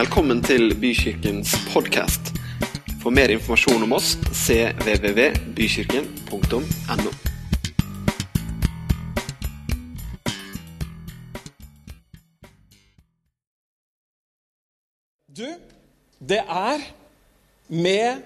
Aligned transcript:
Velkommen 0.00 0.38
til 0.40 0.72
Bykirkens 0.80 1.50
podkast. 1.74 2.30
For 3.02 3.12
mer 3.12 3.28
informasjon 3.34 3.82
om 3.84 3.92
oss 3.92 4.14
cvvvbykirken.no. 4.32 7.10
Du, 15.36 15.44
det 16.32 16.40
er 16.48 16.80
med 17.68 18.24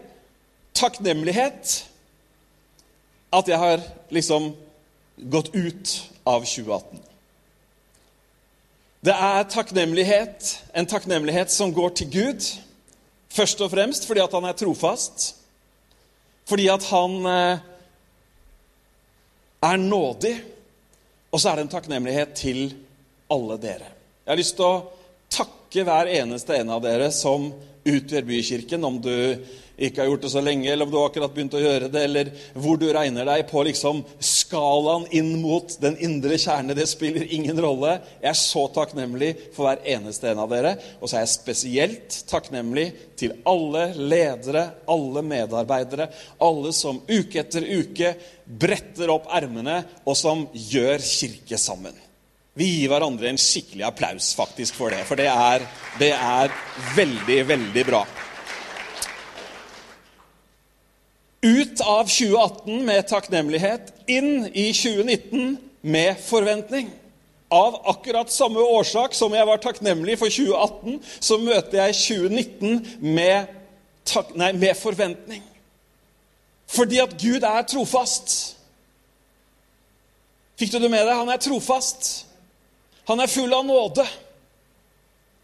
takknemlighet 0.78 1.90
at 3.34 3.50
jeg 3.50 3.58
har 3.58 3.82
liksom 4.14 4.54
gått 5.26 5.50
ut 5.58 5.90
av 6.22 6.46
2018. 6.46 7.13
Det 9.04 9.12
er 9.12 9.42
takknemlighet, 9.52 10.46
en 10.72 10.86
takknemlighet 10.88 11.50
som 11.52 11.72
går 11.76 11.90
til 11.98 12.08
Gud, 12.08 12.46
først 13.28 13.60
og 13.60 13.68
fremst 13.74 14.06
fordi 14.08 14.22
at 14.24 14.32
han 14.32 14.46
er 14.48 14.56
trofast, 14.56 15.26
fordi 16.48 16.70
at 16.72 16.86
han 16.88 17.18
eh, 17.28 17.66
er 19.68 19.82
nådig, 19.82 20.32
og 21.28 21.40
så 21.40 21.50
er 21.50 21.58
det 21.58 21.66
en 21.66 21.74
takknemlighet 21.74 22.32
til 22.38 22.62
alle 23.28 23.58
dere. 23.60 23.90
Jeg 24.24 24.32
har 24.32 24.40
lyst 24.40 24.56
til 24.56 24.70
å 24.70 24.86
takke 25.28 25.84
hver 25.84 26.08
eneste 26.14 26.56
en 26.56 26.72
av 26.72 26.80
dere 26.86 27.10
som 27.12 27.50
utgjør 27.84 28.24
Bykirken, 28.30 28.88
om 28.88 28.96
du 29.04 29.12
ikke 29.76 30.02
har 30.02 30.08
gjort 30.08 30.22
det 30.22 30.30
så 30.30 30.42
lenge, 30.44 30.68
eller 30.70 30.86
om 30.86 30.92
du 30.92 30.98
akkurat 31.00 31.32
begynt 31.34 31.56
å 31.58 31.62
gjøre 31.62 31.88
det, 31.90 32.02
eller 32.06 32.30
hvor 32.54 32.78
du 32.78 32.86
regner 32.94 33.26
deg 33.26 33.46
på 33.50 33.64
liksom 33.66 34.04
skalaen 34.22 35.08
inn 35.16 35.32
mot 35.42 35.74
den 35.82 35.96
indre 36.04 36.38
kjerne. 36.38 36.76
Det 36.78 36.86
spiller 36.90 37.26
ingen 37.34 37.58
rolle. 37.62 37.96
Jeg 38.22 38.30
er 38.30 38.38
så 38.38 38.66
takknemlig 38.74 39.32
for 39.56 39.66
hver 39.66 39.82
eneste 39.96 40.30
en 40.30 40.44
av 40.44 40.52
dere. 40.54 40.76
Og 41.00 41.10
så 41.10 41.18
er 41.18 41.24
jeg 41.24 41.34
spesielt 41.34 42.20
takknemlig 42.30 42.86
til 43.18 43.34
alle 43.48 43.88
ledere, 43.98 44.68
alle 44.90 45.24
medarbeidere, 45.26 46.08
alle 46.44 46.74
som 46.76 47.02
uke 47.10 47.42
etter 47.42 47.66
uke 47.66 48.14
bretter 48.44 49.10
opp 49.10 49.26
ermene, 49.34 49.80
og 50.06 50.18
som 50.18 50.46
gjør 50.52 51.02
kirke 51.02 51.58
sammen. 51.58 51.96
Vi 52.54 52.68
gir 52.70 52.92
hverandre 52.92 53.32
en 53.32 53.40
skikkelig 53.40 53.82
applaus 53.88 54.28
faktisk 54.38 54.76
for 54.78 54.94
det, 54.94 55.00
for 55.08 55.18
det 55.18 55.26
er, 55.26 55.64
det 55.98 56.12
er 56.14 56.54
veldig, 56.94 57.40
veldig 57.48 57.84
bra. 57.88 58.04
Ut 61.44 61.80
av 61.80 62.06
2018 62.08 62.84
med 62.86 63.04
takknemlighet, 63.08 63.90
inn 64.08 64.46
i 64.48 64.70
2019 64.72 65.58
med 65.84 66.16
forventning. 66.24 66.88
Av 67.52 67.76
akkurat 67.90 68.32
samme 68.32 68.64
årsak 68.64 69.12
som 69.12 69.34
jeg 69.36 69.44
var 69.44 69.60
takknemlig 69.60 70.16
for 70.22 70.32
2018, 70.32 70.96
så 71.20 71.38
møter 71.42 71.82
jeg 71.82 71.98
2019 71.98 72.80
med, 73.04 73.52
tak 74.08 74.32
nei, 74.40 74.54
med 74.56 74.72
forventning. 74.80 75.44
Fordi 76.64 77.02
at 77.04 77.12
Gud 77.20 77.44
er 77.44 77.68
trofast. 77.68 78.56
Fikk 80.56 80.72
du 80.72 80.80
det 80.80 80.88
med 80.88 81.04
deg? 81.04 81.12
Han 81.12 81.28
er 81.28 81.44
trofast. 81.44 82.12
Han 83.04 83.20
er 83.20 83.28
full 83.28 83.52
av 83.52 83.68
nåde. 83.68 84.08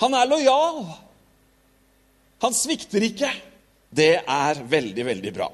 Han 0.01 0.17
er 0.17 0.33
lojal. 0.33 0.85
Han 2.41 2.57
svikter 2.57 3.05
ikke. 3.05 3.37
Det 3.93 4.15
er 4.25 4.69
veldig, 4.71 5.11
veldig 5.13 5.37
bra. 5.37 5.53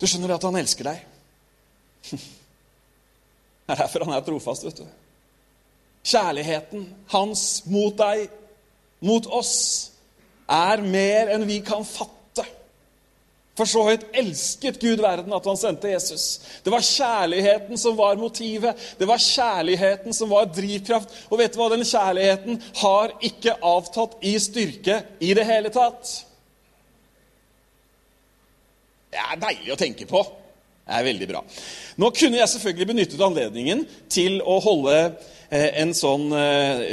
Du 0.00 0.06
skjønner 0.08 0.36
at 0.36 0.44
han 0.44 0.58
elsker 0.60 0.90
deg. 0.90 1.04
Det 3.66 3.74
er 3.74 3.80
derfor 3.82 4.04
han 4.06 4.14
er 4.14 4.24
trofast, 4.26 4.66
vet 4.66 4.82
du. 4.82 4.86
Kjærligheten 6.06 6.84
hans 7.10 7.64
mot 7.66 7.96
deg, 7.98 8.28
mot 9.02 9.26
oss, 9.34 9.56
er 10.46 10.84
mer 10.84 11.32
enn 11.34 11.46
vi 11.48 11.58
kan 11.66 11.82
fatte. 11.82 12.44
For 13.56 13.66
så 13.66 13.86
høyt 13.88 14.04
elsket 14.20 14.76
Gud 14.82 15.00
verden 15.00 15.32
at 15.32 15.46
han 15.48 15.56
sendte 15.58 15.88
Jesus. 15.88 16.26
Det 16.62 16.70
var 16.70 16.84
kjærligheten 16.84 17.80
som 17.80 17.96
var 17.96 18.18
motivet. 18.20 18.76
Det 19.00 19.08
var 19.08 19.22
kjærligheten 19.22 20.14
som 20.14 20.30
var 20.30 20.50
drivkraft. 20.52 21.14
Og 21.32 21.40
vet 21.40 21.56
du 21.56 21.62
hva? 21.62 21.70
Den 21.72 21.86
kjærligheten 21.88 22.60
har 22.82 23.16
ikke 23.24 23.56
avtatt 23.64 24.18
i 24.28 24.36
styrke 24.44 25.00
i 25.24 25.32
det 25.34 25.48
hele 25.48 25.72
tatt. 25.72 26.12
Det 29.16 29.22
er 29.24 29.38
deilig 29.40 29.72
å 29.72 29.78
tenke 29.80 30.08
på. 30.08 30.20
Det 30.86 30.98
er 30.98 31.06
veldig 31.08 31.26
bra. 31.30 31.40
Nå 31.98 32.10
kunne 32.14 32.38
jeg 32.38 32.50
selvfølgelig 32.52 32.88
benyttet 32.92 33.22
anledningen 33.24 33.80
til 34.12 34.36
å 34.44 34.58
holde 34.62 34.98
en 35.50 35.92
sånn 35.94 36.28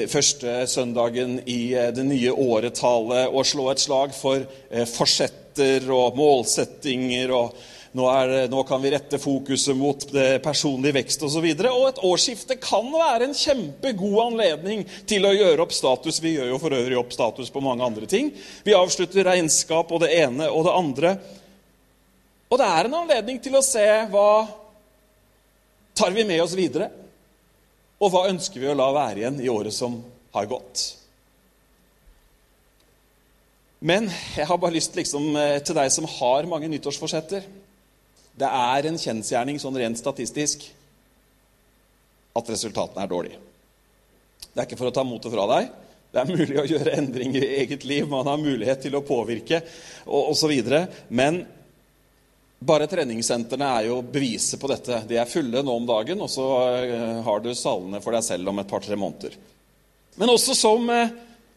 første 0.10 0.56
søndagen 0.70 1.40
i 1.50 1.74
det 1.94 2.06
nye 2.06 2.32
året-tale 2.32 3.26
og 3.28 3.46
slå 3.50 3.68
et 3.72 3.82
slag 3.82 4.14
for 4.14 4.46
forsetter 4.94 5.90
og 5.94 6.18
målsettinger 6.18 7.34
og 7.34 7.58
nå, 7.94 8.08
er, 8.10 8.32
nå, 8.50 8.64
kan 8.66 8.82
vi 8.82 8.90
rette 8.94 9.20
fokuset 9.22 9.78
mot 9.78 10.08
personlig 10.42 10.96
vekst 10.96 11.26
osv. 11.28 11.46
Og, 11.46 11.60
så 11.60 11.74
og 11.74 11.86
et 11.92 12.02
årsskifte 12.10 12.58
kan 12.62 12.90
være 12.90 13.28
en 13.28 13.38
kjempegod 13.38 14.18
anledning 14.24 14.82
til 15.10 15.30
å 15.30 15.36
gjøre 15.36 15.66
opp 15.66 15.76
status. 15.78 16.18
Vi 16.24 16.34
gjør 16.40 16.56
jo 16.56 16.60
for 16.62 16.74
øvrig 16.74 16.98
opp 16.98 17.14
status 17.14 17.54
på 17.54 17.62
mange 17.62 17.86
andre 17.86 18.10
ting. 18.10 18.32
Vi 18.66 18.74
avslutter 18.78 19.30
regnskap 19.30 19.94
og 19.94 20.02
det 20.06 20.14
ene 20.24 20.50
og 20.50 20.66
det 20.66 20.78
andre. 20.80 21.16
Og 22.53 22.59
det 22.62 22.66
er 22.69 22.86
en 22.86 23.00
anledning 23.00 23.40
til 23.41 23.56
å 23.58 23.66
se 23.66 23.84
hva 24.14 24.46
tar 25.97 26.12
vi 26.14 26.25
med 26.28 26.41
oss 26.44 26.53
videre, 26.53 26.91
og 27.97 28.12
hva 28.14 28.28
ønsker 28.30 28.62
vi 28.62 28.68
å 28.69 28.75
la 28.78 28.91
være 28.94 29.24
igjen 29.24 29.40
i 29.41 29.50
året 29.50 29.74
som 29.74 29.96
har 30.36 30.50
gått. 30.52 30.84
Men 33.81 34.06
jeg 34.36 34.46
har 34.46 34.59
bare 34.62 34.75
lyst 34.75 34.94
liksom, 34.96 35.34
til 35.66 35.78
deg 35.80 35.90
som 35.96 36.06
har 36.08 36.46
mange 36.47 36.69
nyttårsforsetter 36.72 37.44
Det 38.40 38.47
er 38.47 38.88
en 38.88 39.00
kjensgjerning 39.02 39.58
sånn 39.59 39.75
rent 39.78 40.00
statistisk 40.00 40.63
at 42.34 42.47
resultatene 42.50 43.03
er 43.03 43.12
dårlige. 43.12 43.42
Det 44.53 44.62
er 44.62 44.69
ikke 44.69 44.80
for 44.80 44.90
å 44.90 44.96
ta 44.96 45.03
motet 45.06 45.34
fra 45.34 45.50
deg. 45.52 45.68
Det 46.13 46.22
er 46.22 46.31
mulig 46.31 46.62
å 46.62 46.66
gjøre 46.69 46.96
endringer 46.97 47.44
i 47.46 47.52
eget 47.63 47.86
liv, 47.90 48.08
man 48.09 48.30
har 48.30 48.42
mulighet 48.42 48.86
til 48.86 48.97
å 48.97 49.03
påvirke 49.06 49.59
og 50.06 50.31
osv. 50.31 50.56
Men 51.13 51.44
bare 52.66 52.88
treningssentrene 52.88 53.68
er 53.79 53.90
jo 53.90 54.00
beviset 54.06 54.62
på 54.62 54.69
dette. 54.72 55.01
De 55.09 55.18
er 55.19 55.29
fulle 55.29 55.63
nå 55.63 55.75
om 55.79 55.88
dagen, 55.88 56.22
og 56.24 56.31
så 56.31 56.46
har 57.25 57.44
du 57.44 57.51
salene 57.57 58.01
for 58.03 58.16
deg 58.16 58.25
selv 58.25 58.51
om 58.51 58.62
et 58.62 58.69
par-tre 58.69 58.97
måneder. 59.00 59.35
Men 60.19 60.31
også 60.34 60.56
som, 60.56 60.90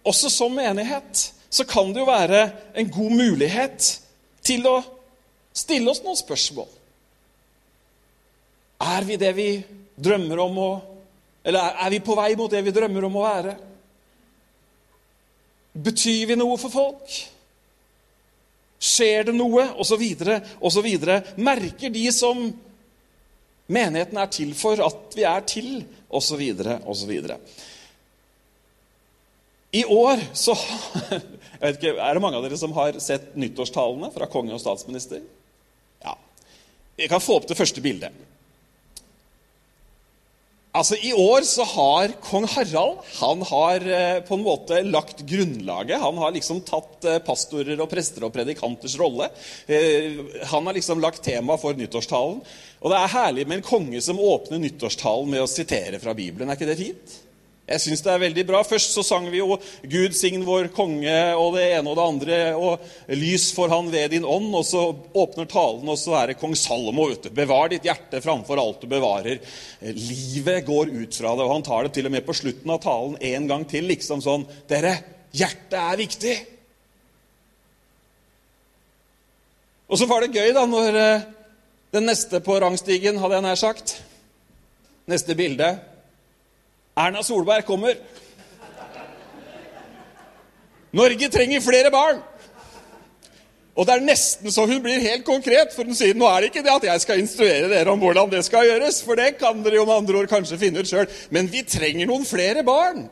også 0.07 0.31
som, 0.33 0.55
menighet 0.57 1.27
så 1.51 1.65
kan 1.69 1.93
det 1.93 2.03
jo 2.03 2.09
være 2.09 2.41
en 2.77 2.91
god 2.93 3.13
mulighet 3.17 3.91
til 4.45 4.67
å 4.69 4.81
stille 5.57 5.93
oss 5.93 6.03
noen 6.05 6.19
spørsmål. 6.19 6.69
Er 8.87 9.07
vi 9.09 9.17
det 9.21 9.33
vi 9.37 9.51
drømmer 9.97 10.45
om 10.45 10.61
å 10.61 10.71
Eller 11.47 11.77
er 11.79 11.91
vi 11.95 12.01
på 12.03 12.17
vei 12.19 12.33
mot 12.35 12.51
det 12.51 12.59
vi 12.67 12.73
drømmer 12.75 13.05
om 13.07 13.17
å 13.17 13.23
være? 13.23 13.53
Betyr 15.79 16.25
vi 16.27 16.37
noe 16.37 16.57
for 16.59 16.75
folk? 16.75 17.13
Skjer 18.83 19.29
det 19.31 19.35
noe? 19.37 19.69
Og 19.77 19.87
så 19.89 19.99
videre, 20.01 20.41
og 20.61 20.73
så 20.75 20.83
videre. 20.85 21.23
Merker 21.41 21.93
de 21.93 22.05
som 22.15 22.43
menigheten 23.73 24.21
er 24.21 24.29
til 24.33 24.53
for, 24.57 24.81
at 24.85 25.17
vi 25.17 25.25
er 25.27 25.47
til? 25.49 25.71
Og 26.11 26.23
så 26.23 26.39
videre, 26.39 26.81
og 26.85 26.97
så 26.99 27.09
videre. 27.09 27.39
I 29.77 29.83
år 29.85 30.23
så 30.37 30.55
jeg 31.11 31.61
vet 31.61 31.81
ikke, 31.81 31.97
Er 32.01 32.15
det 32.15 32.23
mange 32.23 32.39
av 32.39 32.45
dere 32.47 32.59
som 32.61 32.73
har 32.77 32.97
sett 33.03 33.35
nyttårstalene 33.37 34.13
fra 34.15 34.29
konge 34.31 34.55
og 34.55 34.63
statsminister? 34.63 35.25
Ja. 36.05 36.15
Vi 36.97 37.09
kan 37.11 37.21
få 37.21 37.41
opp 37.41 37.49
det 37.51 37.59
første 37.59 37.83
bildet. 37.85 38.26
Altså, 40.77 40.97
I 41.01 41.13
år 41.17 41.45
så 41.49 41.65
har 41.65 42.13
kong 42.25 42.45
Harald 42.53 42.99
han 43.17 43.43
har 43.49 43.85
eh, 43.99 44.19
på 44.27 44.37
en 44.37 44.45
måte 44.45 44.83
lagt 44.85 45.23
grunnlaget. 45.29 46.01
Han 46.03 46.19
har 46.21 46.35
liksom 46.35 46.61
tatt 46.69 47.07
eh, 47.09 47.21
pastorer 47.25 47.81
og 47.81 47.89
prester 47.89 48.27
og 48.27 48.35
predikanters 48.35 48.99
rolle. 49.01 49.31
Eh, 49.67 50.21
han 50.53 50.69
har 50.69 50.77
liksom 50.77 51.01
lagt 51.01 51.25
tema 51.25 51.57
for 51.61 51.79
nyttårstalen. 51.79 52.43
Og 52.83 52.93
det 52.93 52.99
er 52.99 53.15
herlig 53.15 53.47
med 53.49 53.61
en 53.61 53.69
konge 53.71 54.03
som 54.05 54.21
åpner 54.21 54.61
nyttårstalen 54.61 55.33
med 55.33 55.47
å 55.47 55.51
sitere 55.51 56.01
fra 56.03 56.13
Bibelen. 56.17 56.51
Er 56.51 56.61
ikke 56.61 56.69
det 56.69 56.81
fint? 56.83 57.21
Jeg 57.67 57.83
syns 57.83 58.03
det 58.05 58.13
er 58.13 58.21
veldig 58.23 58.43
bra. 58.47 58.61
Først 58.63 58.93
så 58.95 59.03
sang 59.03 59.25
vi 59.27 59.41
jo 59.41 59.57
'Gud 59.83 60.15
sign 60.15 60.45
vår 60.47 60.69
konge' 60.75 61.35
og 61.35 61.57
det 61.57 61.65
ene 61.75 61.91
og 61.91 61.97
det 61.99 62.05
andre, 62.05 62.37
og 62.55 62.85
'Lys 63.11 63.49
for 63.57 63.69
han 63.69 63.91
ved 63.91 64.13
din 64.15 64.23
ånd', 64.23 64.55
og 64.55 64.63
så 64.65 64.83
åpner 64.95 65.49
talen, 65.51 65.89
og 65.89 65.99
så 65.99 66.15
er 66.15 66.27
det 66.27 66.39
kong 66.39 66.55
Salomo 66.55 67.09
ute. 67.11 67.31
'Bevar 67.31 67.69
ditt 67.69 67.83
hjerte 67.83 68.23
framfor 68.23 68.63
alt 68.63 68.81
du 68.81 68.87
bevarer'. 68.87 69.43
Livet 69.83 70.67
går 70.67 70.95
ut 70.95 71.15
fra 71.15 71.35
det, 71.35 71.43
og 71.43 71.55
han 71.55 71.67
tar 71.67 71.83
det 71.83 71.93
til 71.95 72.07
og 72.07 72.13
med 72.13 72.27
på 72.27 72.39
slutten 72.39 72.71
av 72.71 72.83
talen 72.83 73.19
en 73.21 73.49
gang 73.49 73.67
til, 73.67 73.91
liksom 73.91 74.23
sånn 74.23 74.47
'Dere, 74.69 75.03
hjertet 75.35 75.75
er 75.75 75.97
viktig'. 75.99 76.47
Og 79.91 79.99
så 79.99 80.07
var 80.07 80.21
det 80.21 80.35
gøy, 80.35 80.55
da, 80.55 80.67
når 80.67 81.27
den 81.91 82.07
neste 82.07 82.39
på 82.41 82.61
rangstigen, 82.63 83.19
hadde 83.19 83.35
jeg 83.35 83.43
nær 83.43 83.59
sagt 83.59 84.03
Neste 85.07 85.37
bilde 85.39 85.96
Erna 86.97 87.23
Solberg 87.23 87.67
kommer. 87.69 87.99
Norge 90.97 91.29
trenger 91.29 91.61
flere 91.61 91.93
barn! 91.93 92.23
Og 93.77 93.85
det 93.85 93.93
er 93.93 94.07
nesten 94.07 94.53
så 94.53 94.65
hun 94.65 94.81
blir 94.81 95.03
helt 95.05 95.27
konkret, 95.27 95.75
for 95.77 95.85
hun 95.85 95.97
sier 95.97 96.17
nå 96.17 96.25
er 96.31 96.41
det 96.41 96.49
ikke 96.49 96.63
det 96.65 96.73
at 96.73 96.87
jeg 96.89 97.03
skal 97.03 97.21
instruere 97.21 97.69
dere 97.69 97.93
om 97.93 98.01
hvordan 98.01 98.31
det 98.33 98.41
skal 98.47 98.65
gjøres, 98.65 99.03
for 99.05 99.21
det 99.21 99.35
kan 99.37 99.61
dere 99.61 99.77
jo 99.77 99.85
med 99.85 99.99
andre 99.99 100.23
ord 100.23 100.31
kanskje 100.31 100.57
finne 100.63 100.81
ut 100.81 100.89
sjøl, 100.89 101.05
men 101.29 101.51
vi 101.53 101.61
trenger 101.69 102.09
noen 102.09 102.25
flere 102.25 102.65
barn. 102.65 103.05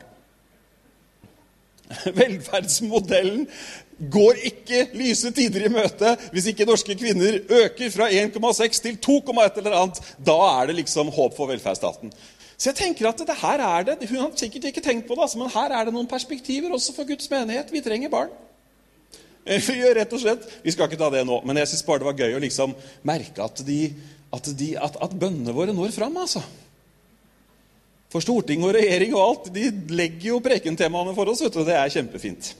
Velferdsmodellen 2.17 3.45
går 4.11 4.41
ikke 4.49 4.81
lyse 4.97 5.29
tider 5.37 5.67
i 5.67 5.71
møte 5.71 6.15
hvis 6.33 6.49
ikke 6.51 6.65
norske 6.67 6.97
kvinner 6.97 7.37
øker 7.45 7.93
fra 7.93 8.09
1,6 8.09 8.81
til 8.87 8.97
2,1 9.05 9.61
eller 9.61 9.77
annet. 9.83 10.01
Da 10.17 10.39
er 10.49 10.71
det 10.71 10.79
liksom 10.81 11.13
håp 11.13 11.37
for 11.37 11.53
velferdsstaten. 11.53 12.09
Så 12.55 12.71
jeg 12.71 12.79
tenker 12.79 13.09
at 13.09 13.19
det 13.27 13.35
her 13.41 13.61
er 13.61 13.83
det, 13.83 14.09
Hun 14.09 14.21
har 14.21 14.31
sikkert 14.39 14.69
ikke 14.71 14.83
tenkt 14.83 15.07
på 15.07 15.15
det, 15.15 15.25
altså, 15.27 15.39
men 15.41 15.51
her 15.51 15.73
er 15.75 15.85
det 15.85 15.93
noen 15.93 16.07
perspektiver 16.07 16.71
også 16.71 16.95
for 16.95 17.07
Guds 17.07 17.29
menighet. 17.29 17.71
Vi 17.71 17.83
trenger 17.83 18.09
barn. 18.09 18.31
Eh, 19.45 19.61
vi 19.61 19.81
gjør 19.81 19.99
rett 19.99 20.13
og 20.15 20.21
slett, 20.23 20.45
vi 20.63 20.73
skal 20.73 20.89
ikke 20.89 20.99
ta 20.99 21.11
det 21.13 21.25
nå, 21.27 21.41
men 21.45 21.59
jeg 21.61 21.69
syns 21.69 21.83
bare 21.85 22.01
det 22.01 22.07
var 22.07 22.21
gøy 22.23 22.37
å 22.37 22.41
liksom 22.41 22.73
merke 23.05 23.43
at, 23.45 23.61
de, 23.67 23.79
at, 24.33 24.47
de, 24.57 24.69
at, 24.81 24.95
at 25.05 25.17
bønnene 25.19 25.53
våre 25.53 25.75
når 25.75 25.93
fram. 25.93 26.15
altså. 26.17 26.41
For 28.09 28.23
storting 28.23 28.63
og 28.63 28.73
regjering 28.77 29.13
og 29.13 29.21
alt, 29.21 29.51
de 29.53 29.69
legger 29.93 30.31
jo 30.31 30.41
prekentemaene 30.43 31.13
for 31.17 31.29
oss, 31.29 31.43
vet 31.43 31.53
du, 31.53 31.65
det 31.67 31.75
er 31.75 31.93
kjempefint. 31.93 32.53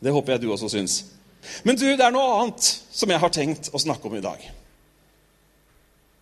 Det 0.00 0.14
håper 0.14 0.34
jeg 0.34 0.46
du 0.46 0.50
også 0.54 0.70
syns. 0.72 1.02
Men 1.68 1.76
du, 1.76 1.84
det 1.84 2.04
er 2.04 2.14
noe 2.14 2.40
annet 2.40 2.64
som 2.64 3.10
jeg 3.12 3.20
har 3.20 3.32
tenkt 3.34 3.70
å 3.72 3.80
snakke 3.80 4.08
om 4.08 4.16
i 4.16 4.24
dag. 4.24 4.40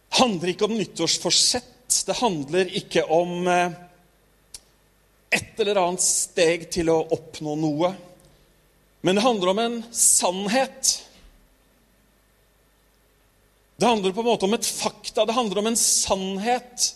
Det 0.09 0.19
handler 0.19 0.53
ikke 0.53 0.67
om 0.67 0.75
nyttårsforsett. 0.75 1.75
Det 1.89 2.17
handler 2.21 2.69
ikke 2.77 3.05
om 3.13 3.49
eh, 3.49 3.73
et 5.33 5.61
eller 5.61 5.81
annet 5.81 6.05
steg 6.05 6.69
til 6.73 6.91
å 6.93 7.01
oppnå 7.17 7.57
noe. 7.61 7.93
Men 9.05 9.17
det 9.17 9.25
handler 9.25 9.53
om 9.53 9.61
en 9.63 9.79
sannhet. 9.95 10.93
Det 13.79 13.89
handler 13.89 14.13
på 14.13 14.25
en 14.25 14.31
måte 14.31 14.49
om 14.49 14.57
et 14.57 14.67
fakta, 14.67 15.25
det 15.25 15.37
handler 15.37 15.63
om 15.63 15.71
en 15.71 15.79
sannhet 15.79 16.93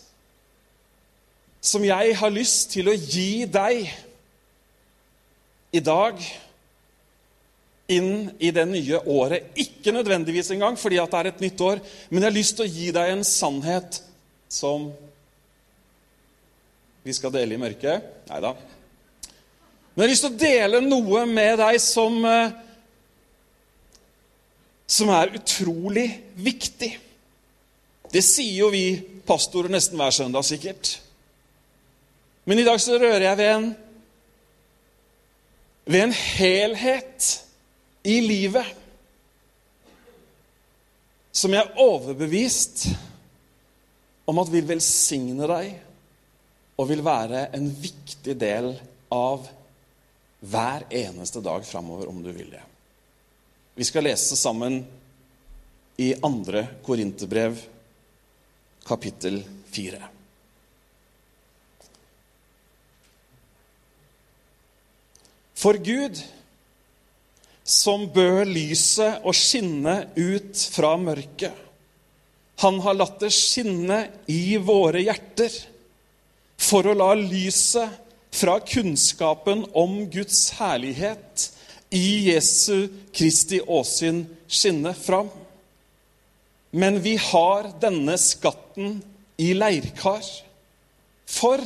som 1.63 1.85
jeg 1.87 2.17
har 2.19 2.33
lyst 2.35 2.73
til 2.75 2.91
å 2.91 2.97
gi 2.97 3.45
deg 3.47 3.85
i 5.73 5.81
dag 5.81 6.19
inn 7.93 8.33
i 8.43 8.51
det 8.51 8.65
nye 8.67 8.99
året. 9.07 9.53
Ikke 9.55 9.95
nødvendigvis 9.95 10.51
engang 10.53 10.75
fordi 10.81 10.99
det 10.99 11.21
er 11.21 11.31
et 11.31 11.45
nytt 11.45 11.63
år, 11.63 11.85
men 12.11 12.19
jeg 12.19 12.29
har 12.29 12.41
lyst 12.41 12.59
til 12.59 12.67
å 12.67 12.73
gi 12.73 12.91
deg 12.97 13.13
en 13.13 13.25
sannhet 13.27 14.03
som 14.53 14.91
vi 17.03 17.15
skal 17.17 17.33
dele 17.35 17.57
i 17.57 17.61
mørket. 17.61 18.05
Nei 18.29 18.41
da. 18.45 18.53
Men 19.93 20.05
jeg 20.05 20.05
har 20.05 20.13
lyst 20.13 20.27
til 20.27 20.35
å 20.35 20.43
dele 20.43 20.83
noe 20.85 21.25
med 21.29 21.57
deg 21.61 21.79
som, 21.83 22.19
eh, 22.25 22.53
som 24.87 25.13
er 25.13 25.35
utrolig 25.39 26.07
viktig. 26.37 26.93
Det 28.13 28.23
sier 28.25 28.59
jo 28.61 28.69
vi 28.73 29.01
pastorer 29.27 29.73
nesten 29.73 29.97
hver 29.97 30.13
søndag, 30.13 30.45
sikkert. 30.45 30.99
Men 32.45 32.59
i 32.59 32.67
dag 32.67 32.81
så 32.81 32.99
rører 32.99 33.25
jeg 33.25 33.39
ved 33.39 33.51
en, 33.55 33.69
ved 35.87 36.03
en 36.03 36.13
helhet 36.13 37.31
i 38.05 38.21
livet 38.21 38.79
som 41.33 41.55
jeg 41.55 41.63
er 41.65 41.81
overbevist 41.81 42.87
om 42.93 43.12
at 44.41 44.53
vil 44.53 44.69
velsigne 44.69 45.49
deg 45.51 45.73
og 46.81 46.89
vil 46.89 47.03
være 47.05 47.49
en 47.57 47.69
viktig 47.69 48.37
del 48.39 48.73
av 49.13 49.49
hver 50.43 50.87
eneste 50.91 51.43
dag 51.45 51.65
framover 51.67 52.09
om 52.11 52.23
du 52.23 52.31
vil 52.33 52.51
det. 52.51 52.63
Vi 53.75 53.87
skal 53.87 54.07
lese 54.09 54.37
sammen 54.37 54.81
i 56.03 56.13
andre 56.25 56.67
Korinterbrev, 56.85 57.61
kapittel 58.85 59.39
fire. 59.71 60.09
For 65.63 65.79
Gud, 65.79 66.19
som 67.63 68.09
bør 68.11 68.43
lyset 68.49 69.23
og 69.23 69.37
skinne 69.39 69.95
ut 70.19 70.65
fra 70.75 70.97
mørket, 70.99 71.62
han 72.63 72.79
har 72.81 72.95
latt 72.95 73.19
det 73.23 73.33
skinne 73.35 74.05
i 74.31 74.57
våre 74.63 75.03
hjerter 75.03 75.55
for 76.63 76.87
å 76.87 76.95
la 76.95 77.11
lyset 77.19 77.99
fra 78.33 78.61
kunnskapen 78.65 79.65
om 79.77 80.05
Guds 80.11 80.53
herlighet 80.61 81.49
i 81.93 82.31
Jesu 82.31 82.87
Kristi 83.13 83.59
åsyn 83.61 84.23
skinne 84.47 84.95
fram. 84.97 85.29
Men 86.71 87.03
vi 87.05 87.19
har 87.21 87.69
denne 87.83 88.15
skatten 88.21 89.01
i 89.43 89.53
leirkar 89.59 90.25
for 91.29 91.61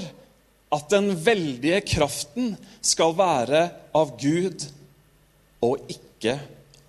at 0.74 0.90
den 0.90 1.12
veldige 1.22 1.84
kraften 1.86 2.56
skal 2.80 3.14
være 3.20 3.68
av 3.94 4.16
Gud 4.18 4.64
og 5.62 5.92
ikke 5.92 6.40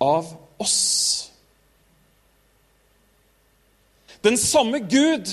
av 0.02 0.32
oss. 0.58 1.27
Den 4.28 4.36
samme 4.38 4.78
Gud 4.78 5.30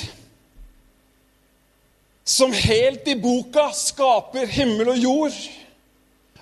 som 2.23 2.53
helt 2.53 3.07
i 3.07 3.15
boka 3.19 3.67
skaper 3.75 4.47
himmel 4.47 4.93
og 4.93 5.01
jord, 5.03 5.39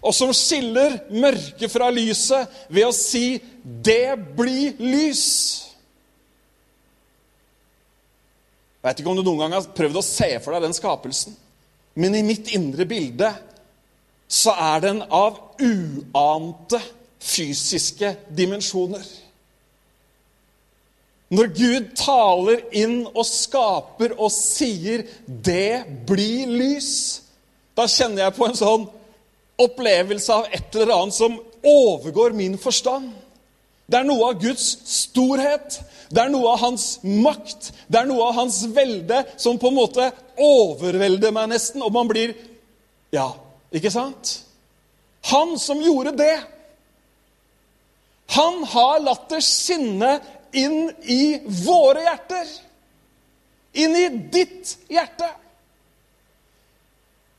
og 0.03 0.13
som 0.13 0.29
skiller 0.37 0.99
mørket 1.09 1.71
fra 1.73 1.89
lyset 1.91 2.51
ved 2.69 2.85
å 2.85 2.93
si 2.93 3.41
'det 3.63 4.35
blir 4.37 4.77
lys'. 4.77 5.65
Jeg 8.83 8.89
vet 8.89 8.99
ikke 8.99 9.09
om 9.09 9.17
du 9.17 9.23
noen 9.23 9.39
gang 9.39 9.53
har 9.57 9.73
prøvd 9.73 9.97
å 9.97 10.05
se 10.05 10.29
for 10.39 10.53
deg 10.53 10.61
den 10.61 10.77
skapelsen, 10.77 11.35
men 11.95 12.15
i 12.15 12.21
mitt 12.21 12.53
indre 12.53 12.85
bilde 12.85 13.33
så 14.27 14.53
er 14.53 14.79
den 14.79 15.01
av 15.01 15.41
uante 15.57 16.81
fysiske 17.19 18.15
dimensjoner. 18.29 19.22
Når 21.33 21.49
Gud 21.57 21.85
taler 21.97 22.61
inn 22.77 23.03
og 23.09 23.25
skaper 23.25 24.13
og 24.19 24.29
sier 24.31 25.05
'det 25.25 26.05
blir 26.05 26.47
lys', 26.47 27.21
da 27.75 27.87
kjenner 27.87 28.23
jeg 28.23 28.35
på 28.37 28.45
en 28.45 28.59
sånn 28.59 28.85
opplevelse 29.57 30.33
av 30.33 30.45
et 30.51 30.75
eller 30.75 30.93
annet 30.93 31.13
som 31.13 31.39
overgår 31.63 32.35
min 32.37 32.57
forstand. 32.57 33.11
Det 33.89 33.99
er 33.99 34.05
noe 34.07 34.29
av 34.29 34.39
Guds 34.41 34.77
storhet, 34.85 35.79
det 36.13 36.21
er 36.21 36.29
noe 36.29 36.53
av 36.53 36.59
hans 36.59 36.99
makt, 37.03 37.71
det 37.89 37.99
er 37.99 38.05
noe 38.05 38.29
av 38.29 38.37
hans 38.37 38.61
velde 38.73 39.23
som 39.37 39.57
på 39.59 39.71
en 39.71 39.77
måte 39.77 40.11
overvelder 40.37 41.33
meg 41.35 41.49
nesten, 41.49 41.81
og 41.81 41.93
man 41.93 42.07
blir 42.07 42.35
Ja, 43.13 43.29
ikke 43.69 43.91
sant? 43.93 44.39
Han 45.29 45.59
som 45.61 45.81
gjorde 45.81 46.15
det, 46.17 46.39
han 48.33 48.63
har 48.63 49.03
latt 49.03 49.27
det 49.29 49.43
skinne 49.45 50.15
inn 50.53 50.91
i 51.03 51.23
våre 51.63 52.05
hjerter. 52.05 52.51
Inn 53.83 53.95
i 53.97 54.07
ditt 54.33 54.77
hjerte. 54.91 55.29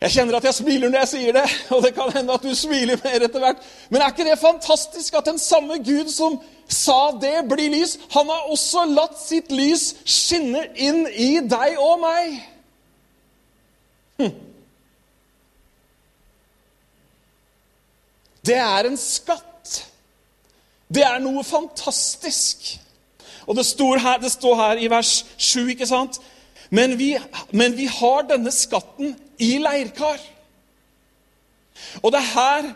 Jeg 0.05 0.13
kjenner 0.19 0.37
at 0.37 0.45
jeg 0.45 0.59
smiler 0.59 0.91
når 0.91 1.05
jeg 1.05 1.11
sier 1.15 1.37
det, 1.37 1.45
og 1.73 1.85
det 1.85 1.95
kan 1.97 2.11
hende 2.13 2.35
at 2.35 2.45
du 2.45 2.53
smiler 2.59 3.01
mer 3.01 3.25
etter 3.25 3.41
hvert. 3.41 3.63
Men 3.89 4.03
er 4.03 4.13
ikke 4.13 4.27
det 4.27 4.41
fantastisk 4.41 5.17
at 5.17 5.31
den 5.31 5.41
samme 5.41 5.79
Gud 5.81 6.11
som 6.13 6.41
sa 6.69 7.13
'det 7.21 7.49
blir 7.49 7.71
lys', 7.73 7.99
han 8.11 8.29
har 8.29 8.51
også 8.53 8.85
latt 8.89 9.17
sitt 9.21 9.53
lys 9.53 9.95
skinne 10.05 10.67
inn 10.77 11.07
i 11.09 11.39
deg 11.41 11.79
og 11.79 12.01
meg? 12.01 12.37
Hm. 14.19 14.33
Det 18.45 18.57
er 18.61 18.89
en 18.89 18.97
skatt. 19.01 19.85
Det 20.95 21.03
er 21.03 21.19
noe 21.19 21.45
fantastisk. 21.45 22.75
Og 23.47 23.57
det 23.57 23.67
står 23.67 24.01
her, 24.03 24.21
det 24.23 24.33
står 24.33 24.55
her 24.57 24.81
i 24.81 24.91
vers 24.91 25.25
7, 25.37 25.69
ikke 25.75 25.89
sant? 25.89 26.21
Men 26.71 26.99
vi, 26.99 27.15
men 27.53 27.77
vi 27.77 27.87
har 27.91 28.25
denne 28.29 28.53
skatten 28.55 29.15
i 29.39 29.57
leirkar. 29.63 30.23
Og 32.03 32.13
det 32.13 32.21
er 32.21 32.33
her 32.35 32.73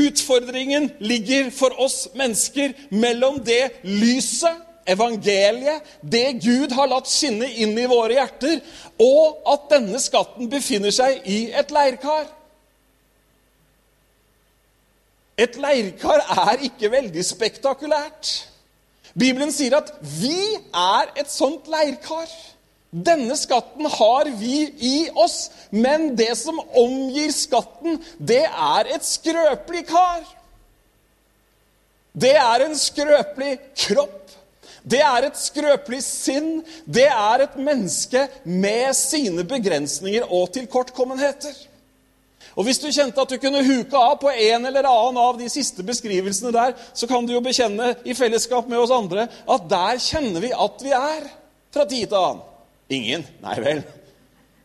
utfordringen 0.00 0.90
ligger 1.00 1.50
for 1.50 1.74
oss 1.82 2.08
mennesker 2.14 2.74
mellom 2.90 3.40
det 3.44 3.82
lyset, 3.84 4.66
evangeliet, 4.90 5.86
det 6.02 6.40
Gud 6.42 6.72
har 6.74 6.88
latt 6.90 7.06
skinne 7.10 7.46
inn 7.62 7.76
i 7.78 7.86
våre 7.90 8.16
hjerter, 8.16 8.60
og 8.98 9.42
at 9.52 9.68
denne 9.70 10.00
skatten 10.02 10.50
befinner 10.50 10.94
seg 10.94 11.26
i 11.30 11.40
et 11.54 11.70
leirkar. 11.74 12.26
Et 15.40 15.56
leirkar 15.60 16.24
er 16.48 16.64
ikke 16.66 16.90
veldig 16.92 17.22
spektakulært. 17.24 18.32
Bibelen 19.20 19.52
sier 19.52 19.76
at 19.76 19.92
vi 20.00 20.38
er 20.72 21.12
et 21.20 21.30
sånt 21.30 21.68
leirkar. 21.70 22.30
Denne 22.90 23.36
skatten 23.38 23.86
har 23.86 24.30
vi 24.40 24.64
i 24.82 24.96
oss, 25.14 25.50
men 25.70 26.14
det 26.18 26.32
som 26.40 26.58
omgir 26.58 27.30
skatten, 27.34 28.00
det 28.18 28.42
er 28.48 28.90
et 28.96 29.06
skrøpelig 29.06 29.84
kar. 29.90 30.24
Det 32.10 32.34
er 32.34 32.64
en 32.66 32.74
skrøpelig 32.74 33.52
kropp. 33.84 34.16
Det 34.82 35.00
er 35.04 35.28
et 35.28 35.38
skrøpelig 35.38 36.00
sinn. 36.02 36.50
Det 36.88 37.06
er 37.06 37.44
et 37.44 37.56
menneske 37.60 38.24
med 38.44 38.96
sine 38.98 39.44
begrensninger 39.46 40.26
og 40.26 40.50
tilkortkommenheter. 40.56 41.54
Og 42.56 42.66
Hvis 42.66 42.80
du 42.82 42.88
kjente 42.90 43.22
at 43.22 43.30
du 43.30 43.38
kunne 43.38 43.62
huke 43.66 43.96
av 43.96 44.16
på 44.22 44.30
en 44.30 44.66
eller 44.66 44.86
annen 44.88 45.20
av 45.22 45.38
de 45.38 45.48
siste 45.52 45.84
beskrivelsene 45.86 46.52
der, 46.54 46.74
så 46.94 47.06
kan 47.10 47.26
du 47.26 47.34
jo 47.34 47.42
bekjenne 47.44 47.92
i 48.04 48.16
fellesskap 48.18 48.68
med 48.70 48.80
oss 48.82 48.94
andre 48.94 49.28
at 49.30 49.68
der 49.70 50.00
kjenner 50.02 50.42
vi 50.42 50.50
at 50.54 50.82
vi 50.82 50.94
er 50.96 51.28
fra 51.70 51.86
tid 51.86 52.10
til 52.10 52.18
annen. 52.18 52.42
Ingen? 52.90 53.26
Nei 53.44 53.56
vel. 53.62 53.84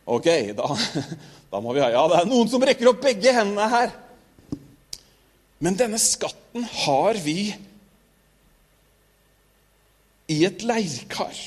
Ok, 0.05 0.29
da, 0.57 0.69
da 1.51 1.61
må 1.61 1.75
vi 1.75 1.83
ha 1.83 1.91
Ja, 1.93 2.07
det 2.09 2.23
er 2.23 2.29
noen 2.29 2.49
som 2.49 2.65
rekker 2.65 2.89
opp 2.91 3.03
begge 3.05 3.33
hendene 3.33 3.69
her. 3.69 3.93
Men 5.61 5.77
denne 5.79 6.01
skatten 6.01 6.65
har 6.85 7.21
vi 7.23 7.53
i 10.33 10.39
et 10.45 10.65
leirkar. 10.65 11.37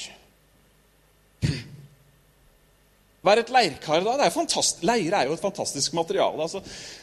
Hva 3.28 3.34
er 3.36 3.42
et 3.42 3.50
leirkar, 3.52 4.00
da? 4.00 4.14
Det 4.16 4.24
er 4.24 4.86
Leire 4.88 5.18
er 5.18 5.28
jo 5.28 5.34
et 5.36 5.42
fantastisk 5.42 5.92
materiale. 5.92 6.40
Altså, 6.40 6.62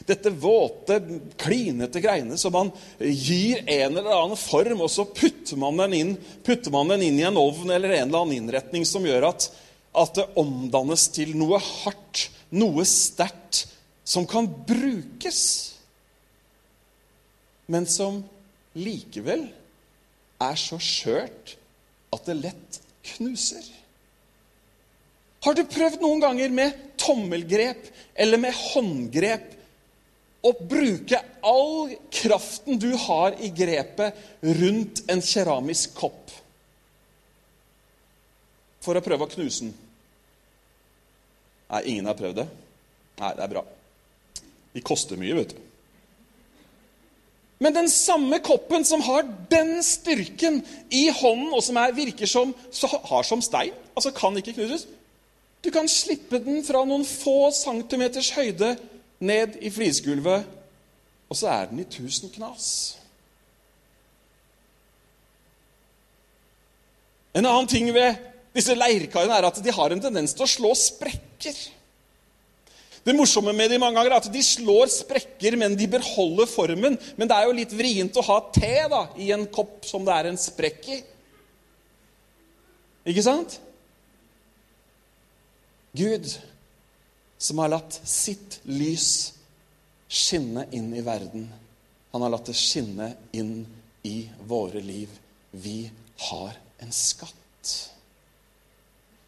dette 0.09 0.31
våte, 0.41 0.95
klinete 1.37 2.01
greiene 2.01 2.33
som 2.41 2.55
man 2.55 2.71
gir 2.97 3.61
en 3.61 3.91
eller 3.93 4.09
annen 4.09 4.39
form, 4.41 4.81
og 4.81 4.89
så 4.89 5.05
putter 5.05 5.59
man 5.61 5.77
den 5.83 5.93
inn, 5.93 6.15
man 6.73 6.95
den 6.95 7.05
inn 7.05 7.21
i 7.21 7.27
en 7.29 7.37
ovn 7.37 7.69
eller 7.69 7.93
en 7.93 8.07
eller 8.07 8.23
annen 8.23 8.39
innretning 8.39 8.87
som 8.89 9.05
gjør 9.05 9.27
at, 9.29 9.51
at 9.93 10.17
det 10.17 10.25
omdannes 10.41 11.05
til 11.13 11.35
noe 11.37 11.61
hardt, 11.61 12.23
noe 12.57 12.87
sterkt, 12.89 13.67
som 14.01 14.25
kan 14.25 14.49
brukes, 14.65 15.43
men 17.69 17.85
som 17.85 18.23
likevel 18.73 19.45
er 20.41 20.57
så 20.57 20.81
skjørt 20.81 21.53
at 22.17 22.25
det 22.25 22.41
lett 22.41 22.85
knuser. 23.13 23.74
Har 25.45 25.53
du 25.53 25.61
prøvd 25.69 26.01
noen 26.01 26.23
ganger 26.23 26.53
med 26.53 26.77
tommelgrep 26.97 27.91
eller 28.17 28.41
med 28.41 28.55
håndgrep 28.57 29.51
å 30.45 30.51
bruke 30.57 31.19
all 31.45 31.93
kraften 32.13 32.79
du 32.81 32.91
har 33.05 33.37
i 33.41 33.51
grepet, 33.53 34.17
rundt 34.41 35.03
en 35.09 35.21
keramisk 35.21 35.93
kopp 35.97 36.33
for 38.85 38.97
å 38.97 39.03
prøve 39.05 39.25
å 39.25 39.33
knuse 39.35 39.67
den? 39.67 39.75
Nei, 41.69 41.83
ingen 41.93 42.09
har 42.09 42.17
prøvd 42.17 42.41
det? 42.41 42.49
Nei, 43.21 43.31
det 43.37 43.45
er 43.45 43.53
bra. 43.53 43.65
De 44.73 44.83
koster 44.85 45.21
mye, 45.21 45.37
vet 45.37 45.53
du. 45.53 45.61
Men 47.61 47.73
den 47.77 47.87
samme 47.89 48.41
koppen 48.43 48.83
som 48.85 49.01
har 49.05 49.25
den 49.49 49.77
styrken 49.85 50.59
i 50.93 51.05
hånden, 51.09 51.53
og 51.53 51.63
som 51.63 51.77
er, 51.79 51.93
virker 51.95 52.29
som, 52.29 52.51
har 52.81 53.25
som 53.25 53.41
stein, 53.45 53.77
altså 53.95 54.11
kan 54.13 54.35
ikke 54.41 54.57
knuses 54.57 54.89
Du 55.65 55.71
kan 55.73 55.87
slippe 55.89 56.37
den 56.45 56.61
fra 56.61 56.83
noen 56.85 57.01
få 57.07 57.49
centimeters 57.57 58.29
høyde 58.35 58.75
ned 59.25 59.55
i 59.65 59.71
flisgulvet, 59.73 60.45
og 61.25 61.39
så 61.39 61.49
er 61.49 61.71
den 61.71 61.81
i 61.81 61.87
tusen 61.89 62.29
knas. 62.29 62.67
En 67.35 67.47
annen 67.49 67.67
ting 67.67 67.89
ved 67.95 68.21
disse 68.55 68.77
leirkarene 68.77 69.39
er 69.39 69.49
at 69.49 69.57
de 69.63 69.73
har 69.73 69.91
en 69.91 70.05
tendens 70.05 70.37
til 70.37 70.45
å 70.45 70.51
slå 70.53 70.71
sprekker. 70.77 71.57
Det 73.05 73.17
morsomme 73.17 73.51
med 73.53 73.73
de 73.73 73.81
mange 73.81 73.97
ganger 73.97 74.13
er 74.13 74.21
at 74.21 74.31
de 74.33 74.45
slår 74.45 74.87
sprekker, 74.93 75.57
men 75.57 75.73
de 75.77 75.89
beholder 75.89 76.47
formen. 76.49 76.95
Men 77.17 77.29
det 77.29 77.35
er 77.35 77.49
jo 77.49 77.57
litt 77.57 77.73
vrient 77.73 78.21
å 78.21 78.29
ha 78.29 78.39
te 78.53 78.77
da, 78.89 79.03
i 79.17 79.33
en 79.33 79.49
kopp 79.49 79.83
som 79.85 80.05
det 80.05 80.13
er 80.13 80.29
en 80.29 80.39
sprekk 80.41 80.89
i. 80.93 81.03
Ikke 83.09 83.25
sant? 83.25 83.59
Gud, 85.95 86.27
som 87.37 87.59
har 87.61 87.71
latt 87.71 87.99
sitt 88.03 88.59
lys 88.67 89.33
skinne 90.07 90.65
inn 90.75 90.93
i 90.95 91.03
verden. 91.05 91.47
Han 92.11 92.23
har 92.23 92.33
latt 92.33 92.51
det 92.51 92.57
skinne 92.59 93.13
inn 93.35 93.65
i 94.03 94.29
våre 94.47 94.81
liv. 94.83 95.11
Vi 95.51 95.89
har 96.29 96.55
en 96.83 96.91
skatt. 96.91 97.94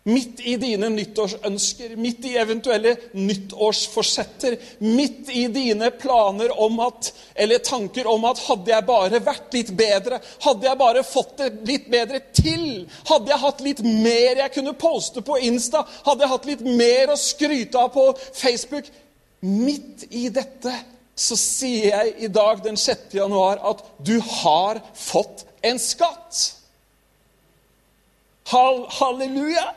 Midt 0.08 0.40
i 0.48 0.56
dine 0.56 0.88
nyttårsønsker, 0.94 1.98
midt 2.00 2.26
i 2.30 2.36
eventuelle 2.40 2.94
nyttårsforsetter, 3.18 4.56
midt 4.88 5.32
i 5.36 5.48
dine 5.52 5.90
planer 6.00 6.54
om 6.64 6.80
at, 6.86 7.10
eller 7.36 7.60
tanker 7.66 8.08
om 8.08 8.24
at 8.30 8.40
hadde 8.46 8.72
jeg 8.72 8.88
bare 8.88 9.20
vært 9.26 9.58
litt 9.58 9.74
bedre, 9.76 10.22
hadde 10.46 10.70
jeg 10.70 10.80
bare 10.80 11.04
fått 11.04 11.34
det 11.42 11.50
litt 11.68 11.90
bedre 11.92 12.22
til, 12.32 12.86
hadde 13.10 13.34
jeg 13.34 13.44
hatt 13.44 13.66
litt 13.66 13.84
mer 13.84 14.46
jeg 14.46 14.56
kunne 14.56 14.78
poste 14.80 15.26
på 15.28 15.42
Insta, 15.50 15.84
hadde 16.08 16.24
jeg 16.24 16.34
hatt 16.36 16.48
litt 16.54 16.64
mer 16.70 17.12
å 17.12 17.20
skryte 17.20 17.84
av 17.84 17.92
på 17.98 18.08
Facebook 18.32 18.88
Midt 19.40 20.08
i 20.10 20.30
dette 20.34 20.72
så 21.18 21.38
sier 21.38 21.92
jeg 21.92 22.14
i 22.26 22.30
dag 22.30 22.62
den 22.66 22.78
6. 22.78 23.14
januar 23.18 23.62
at 23.66 23.84
du 24.06 24.18
har 24.22 24.80
fått 24.98 25.46
en 25.66 25.80
skatt. 25.82 26.40
Halleluja! 28.50 29.74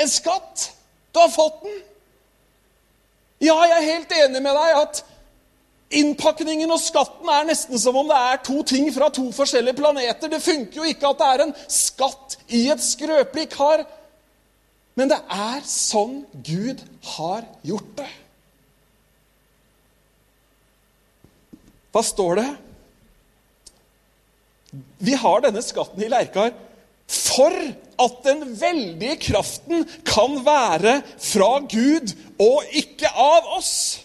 En 0.00 0.10
skatt. 0.10 0.70
Du 1.12 1.20
har 1.22 1.32
fått 1.32 1.62
den. 1.62 1.82
Ja, 3.44 3.56
jeg 3.68 3.76
er 3.76 3.90
helt 3.92 4.14
enig 4.16 4.40
med 4.42 4.56
deg 4.56 4.78
at 4.78 5.02
innpakningen 5.94 6.70
og 6.74 6.80
skatten 6.82 7.28
er 7.30 7.46
nesten 7.46 7.78
som 7.78 7.96
om 7.98 8.08
det 8.08 8.18
er 8.30 8.40
to 8.46 8.62
ting 8.66 8.88
fra 8.94 9.10
to 9.14 9.26
forskjellige 9.34 9.78
planeter. 9.78 10.30
Det 10.32 10.42
funker 10.42 10.80
jo 10.80 10.88
ikke 10.90 11.12
at 11.12 11.20
det 11.20 11.28
er 11.30 11.44
en 11.44 11.54
skatt 11.70 12.38
i 12.48 12.64
et 12.72 12.82
skrøpelig 12.82 13.48
kar. 13.54 13.84
Men 14.98 15.10
det 15.10 15.20
er 15.30 15.64
sånn 15.66 16.22
Gud 16.46 16.82
har 17.14 17.46
gjort 17.66 17.96
det. 17.98 18.10
Hva 21.94 22.02
står 22.02 22.40
det? 22.40 22.50
Vi 25.06 25.14
har 25.18 25.42
denne 25.44 25.62
skatten 25.62 26.02
i 26.02 26.10
leirkar 26.10 26.54
for 27.06 27.54
at 28.00 28.16
den 28.24 28.46
veldige 28.60 29.16
kraften 29.30 29.84
kan 30.06 30.40
være 30.46 31.00
fra 31.18 31.58
Gud 31.70 32.14
og 32.38 32.64
ikke 32.72 33.10
av 33.10 33.52
oss. 33.58 34.00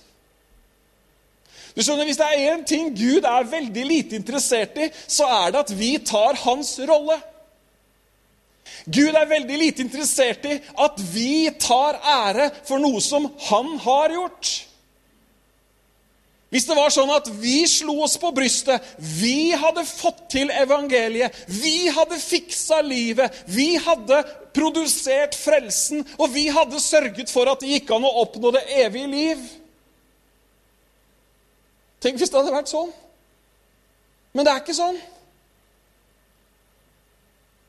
Du 1.76 1.84
skjønner, 1.84 2.06
Hvis 2.06 2.18
det 2.20 2.26
er 2.28 2.54
én 2.54 2.64
ting 2.68 2.92
Gud 2.98 3.24
er 3.24 3.52
veldig 3.52 3.86
lite 3.86 4.16
interessert 4.16 4.78
i, 4.78 4.90
så 5.08 5.26
er 5.26 5.52
det 5.52 5.60
at 5.60 5.76
vi 5.80 5.98
tar 6.04 6.36
hans 6.44 6.74
rolle. 6.90 7.20
Gud 8.86 9.16
er 9.16 9.30
veldig 9.30 9.58
lite 9.58 9.84
interessert 9.86 10.46
i 10.46 10.58
at 10.60 11.00
vi 11.14 11.50
tar 11.60 12.00
ære 12.02 12.50
for 12.68 12.82
noe 12.82 13.02
som 13.04 13.28
han 13.50 13.78
har 13.86 14.16
gjort. 14.16 14.52
Hvis 16.50 16.66
det 16.66 16.76
var 16.78 16.90
sånn 16.90 17.12
at 17.14 17.28
vi 17.42 17.62
slo 17.70 18.00
oss 18.02 18.16
på 18.18 18.32
brystet, 18.34 18.82
vi 18.98 19.52
hadde 19.54 19.84
fått 19.86 20.24
til 20.34 20.50
evangeliet, 20.50 21.36
vi 21.46 21.92
hadde 21.94 22.18
fiksa 22.18 22.80
livet, 22.82 23.44
vi 23.46 23.76
hadde 23.78 24.24
produsert 24.58 25.38
frelsen, 25.38 26.02
og 26.18 26.34
vi 26.34 26.48
hadde 26.50 26.82
sørget 26.82 27.30
for 27.30 27.52
at 27.52 27.62
det 27.62 27.76
gikk 27.76 27.94
an 27.94 28.08
å 28.10 28.16
oppnå 28.24 28.54
det 28.58 28.66
evige 28.82 29.12
liv 29.14 29.50
Tenk 32.00 32.16
hvis 32.16 32.32
det 32.32 32.40
hadde 32.40 32.56
vært 32.56 32.72
sånn. 32.72 32.92
Men 34.32 34.46
det 34.48 34.52
er 34.54 34.62
ikke 34.62 34.76
sånn. 34.78 35.00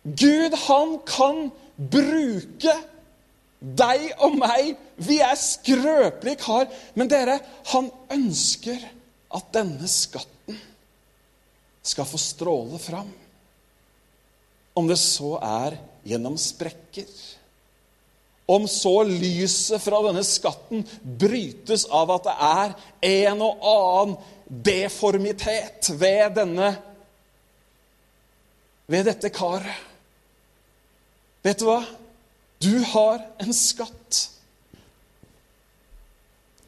Gud, 0.06 0.54
han 0.68 0.92
kan 1.08 1.40
bruke 1.76 2.76
deg 3.60 4.06
og 4.24 4.38
meg, 4.40 4.72
vi 4.96 5.20
er 5.24 5.36
skrøpelige 5.38 6.40
kar. 6.40 6.68
Men 6.96 7.10
dere, 7.12 7.38
han 7.72 7.90
ønsker 8.12 8.80
at 9.36 9.50
denne 9.54 9.88
skatten 9.90 10.58
skal 11.84 12.08
få 12.08 12.20
stråle 12.20 12.80
fram. 12.82 13.10
Om 14.76 14.88
det 14.88 14.98
så 15.00 15.36
er 15.44 15.76
gjennom 16.08 16.38
sprekker. 16.40 17.08
Om 18.50 18.66
så 18.70 18.96
lyset 19.06 19.82
fra 19.82 20.00
denne 20.08 20.24
skatten 20.26 20.82
brytes 21.02 21.84
av 21.86 22.10
at 22.16 22.26
det 22.26 22.36
er 22.50 22.76
en 23.10 23.44
og 23.46 23.66
annen 23.70 24.16
deformitet 24.50 25.92
ved 26.00 26.34
denne 26.40 26.72
ved 28.90 29.06
dette 29.06 29.30
karet. 29.30 29.86
Vet 31.46 31.60
du 31.62 31.68
hva? 31.68 31.78
Du 32.60 32.78
har 32.92 33.22
en 33.40 33.54
skatt. 33.54 34.20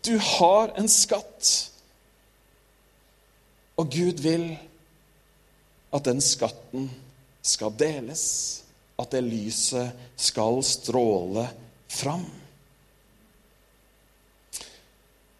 Du 0.02 0.16
har 0.18 0.72
en 0.80 0.88
skatt. 0.88 1.50
Og 3.76 3.92
Gud 3.92 4.22
vil 4.25 4.46
at 5.92 6.08
den 6.08 6.20
skatten 6.25 6.88
skal 7.44 7.75
deles. 7.76 8.25
at 9.02 9.11
det 9.11 9.22
lyset 9.25 9.96
skal 10.20 10.61
stråle 10.62 11.46
fram. 11.90 12.26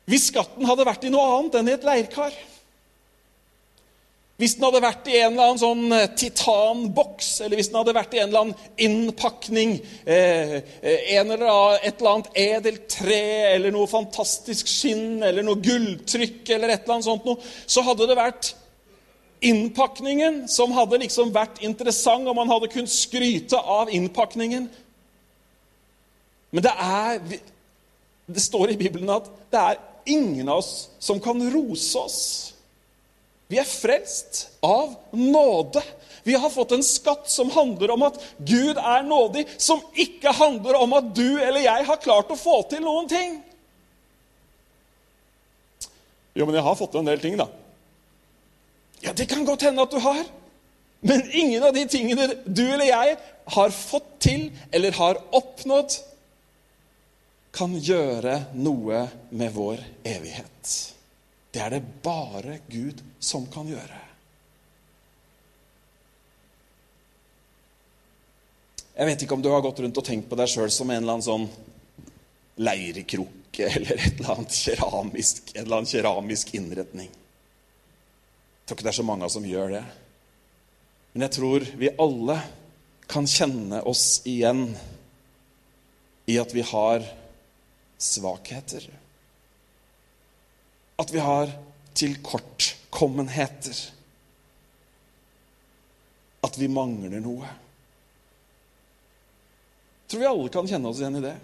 Hvis 0.09 0.30
skatten 0.32 0.66
hadde 0.66 0.87
vært 0.88 1.04
i 1.06 1.12
noe 1.12 1.37
annet 1.37 1.59
enn 1.61 1.71
i 1.71 1.75
et 1.76 1.85
leirkar 1.87 2.35
Hvis 4.42 4.56
den 4.58 4.64
hadde 4.66 4.80
vært 4.82 5.06
i 5.06 5.20
en 5.20 5.37
eller 5.37 5.52
annen 5.52 5.61
sånn 5.61 5.94
eh, 5.94 6.08
titanboks, 6.18 7.26
eller 7.44 7.61
hvis 7.61 7.68
den 7.70 7.76
hadde 7.78 7.92
vært 7.94 8.14
i 8.16 8.18
en 8.18 8.32
eller 8.32 8.40
annen 8.40 8.72
innpakning, 8.82 9.76
eh, 10.02 10.56
eh, 10.82 11.04
en 11.14 11.30
eller 11.30 11.46
annen, 11.46 11.76
et 11.87 12.00
eller 12.00 12.11
annet 12.11 12.40
edelt 12.42 12.88
tre 12.90 13.20
eller 13.52 13.70
noe 13.70 13.87
fantastisk 13.87 14.66
skinn 14.66 15.22
eller 15.22 15.46
noe 15.46 15.62
gulltrykk 15.62 16.50
eller 16.56 16.72
et 16.72 16.82
eller 16.82 16.96
annet 16.96 17.06
sånt 17.06 17.28
noe, 17.28 17.38
så 17.70 17.84
hadde 17.87 18.08
det 18.11 18.18
vært 18.18 18.50
innpakningen 19.46 20.42
som 20.50 20.75
hadde 20.75 21.04
liksom 21.04 21.30
vært 21.34 21.62
interessant, 21.62 22.26
og 22.26 22.34
man 22.34 22.50
hadde 22.50 22.72
kunnet 22.72 22.90
skryte 22.90 23.62
av 23.62 23.94
innpakningen. 23.94 24.66
Men 26.50 26.66
det 26.66 26.75
er 26.82 27.22
Det 28.32 28.40
står 28.42 28.70
i 28.72 28.76
Bibelen 28.78 29.11
at 29.11 29.26
det 29.50 29.61
er 29.61 29.80
ingen 30.06 30.49
av 30.49 30.62
oss 30.62 30.88
som 31.02 31.18
kan 31.20 31.42
rose 31.52 31.99
oss. 31.99 32.20
Vi 33.52 33.59
er 33.61 33.68
frelst 33.68 34.47
av 34.64 34.94
nåde. 35.11 35.82
Vi 36.23 36.35
har 36.35 36.50
fått 36.50 36.73
en 36.73 36.85
skatt 36.85 37.30
som 37.30 37.50
handler 37.50 37.90
om 37.90 38.02
at 38.06 38.21
Gud 38.38 38.78
er 38.78 39.02
nådig, 39.04 39.44
som 39.61 39.82
ikke 39.92 40.32
handler 40.38 40.78
om 40.78 40.94
at 40.97 41.11
du 41.12 41.26
eller 41.37 41.61
jeg 41.61 41.85
har 41.85 42.00
klart 42.00 42.30
å 42.32 42.38
få 42.38 42.62
til 42.71 42.80
noen 42.85 43.11
ting. 43.11 43.35
Jo, 46.32 46.47
men 46.47 46.56
jeg 46.56 46.64
har 46.64 46.78
fått 46.78 46.94
til 46.94 47.02
en 47.02 47.11
del 47.11 47.21
ting, 47.21 47.37
da. 47.37 47.50
Ja, 49.02 49.12
det 49.12 49.28
kan 49.28 49.44
godt 49.44 49.66
hende 49.66 49.85
at 49.85 49.92
du 49.92 50.00
har. 50.00 50.23
Men 51.04 51.26
ingen 51.35 51.66
av 51.66 51.75
de 51.76 51.85
tingene 51.90 52.30
du 52.47 52.64
eller 52.71 52.88
jeg 52.88 53.18
har 53.59 53.76
fått 53.76 54.09
til 54.23 54.49
eller 54.71 54.97
har 54.97 55.21
oppnådd, 55.35 55.99
kan 57.52 57.76
gjøre 57.76 58.38
noe 58.56 59.04
med 59.28 59.52
vår 59.52 59.82
evighet. 60.09 60.76
Det 61.52 61.61
er 61.61 61.75
det 61.75 61.82
bare 62.04 62.59
Gud 62.73 63.02
som 63.21 63.44
kan 63.52 63.68
gjøre. 63.68 63.99
Jeg 68.92 69.09
vet 69.09 69.25
ikke 69.25 69.37
om 69.37 69.42
du 69.44 69.50
har 69.52 69.62
gått 69.64 69.80
rundt 69.85 69.99
og 70.00 70.04
tenkt 70.04 70.28
på 70.28 70.37
deg 70.37 70.50
sjøl 70.52 70.73
som 70.73 70.90
en 70.92 71.00
eller 71.02 71.16
annen 71.16 71.25
sånn 71.25 71.47
leirekrukke 72.61 73.68
eller 73.76 73.99
et 73.99 74.21
eller 74.21 74.35
annet 74.37 74.56
keramisk, 74.56 75.52
en 75.54 75.64
eller 75.64 75.80
annen 75.80 75.92
keramisk 75.92 76.54
innretning. 76.56 77.11
Jeg 77.12 78.68
tror 78.68 78.78
ikke 78.78 78.87
det 78.87 78.92
er 78.92 79.00
så 79.00 79.06
mange 79.09 79.28
som 79.32 79.49
gjør 79.49 79.76
det. 79.76 79.85
Men 81.12 81.26
jeg 81.26 81.37
tror 81.37 81.68
vi 81.76 81.92
alle 82.00 82.38
kan 83.12 83.28
kjenne 83.28 83.82
oss 83.88 84.23
igjen 84.28 84.71
i 86.32 86.38
at 86.40 86.54
vi 86.56 86.64
har 86.64 87.04
svakheter. 88.00 88.87
At 91.02 91.11
vi 91.11 91.23
har 91.23 91.50
tilkortkommenheter. 91.99 93.78
At 96.47 96.59
vi 96.59 96.68
mangler 96.71 97.23
noe. 97.23 97.49
Jeg 100.02 100.12
tror 100.12 100.23
vi 100.23 100.30
alle 100.30 100.52
kan 100.52 100.68
kjenne 100.68 100.90
oss 100.90 101.00
igjen 101.00 101.18
i 101.18 101.25
det. 101.25 101.37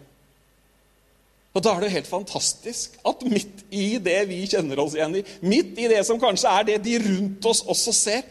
Og 1.57 1.65
da 1.65 1.73
er 1.75 1.83
det 1.83 1.95
helt 1.95 2.11
fantastisk 2.11 2.99
at 3.09 3.23
midt 3.27 3.65
i 3.75 3.97
det 4.03 4.19
vi 4.29 4.43
kjenner 4.47 4.79
oss 4.83 4.95
igjen 4.95 5.17
i, 5.19 5.23
midt 5.43 5.79
i 5.81 5.89
det 5.91 6.05
som 6.07 6.21
kanskje 6.21 6.53
er 6.53 6.67
det 6.69 6.77
de 6.85 6.99
rundt 7.03 7.49
oss 7.49 7.65
også 7.67 7.95
ser, 7.97 8.27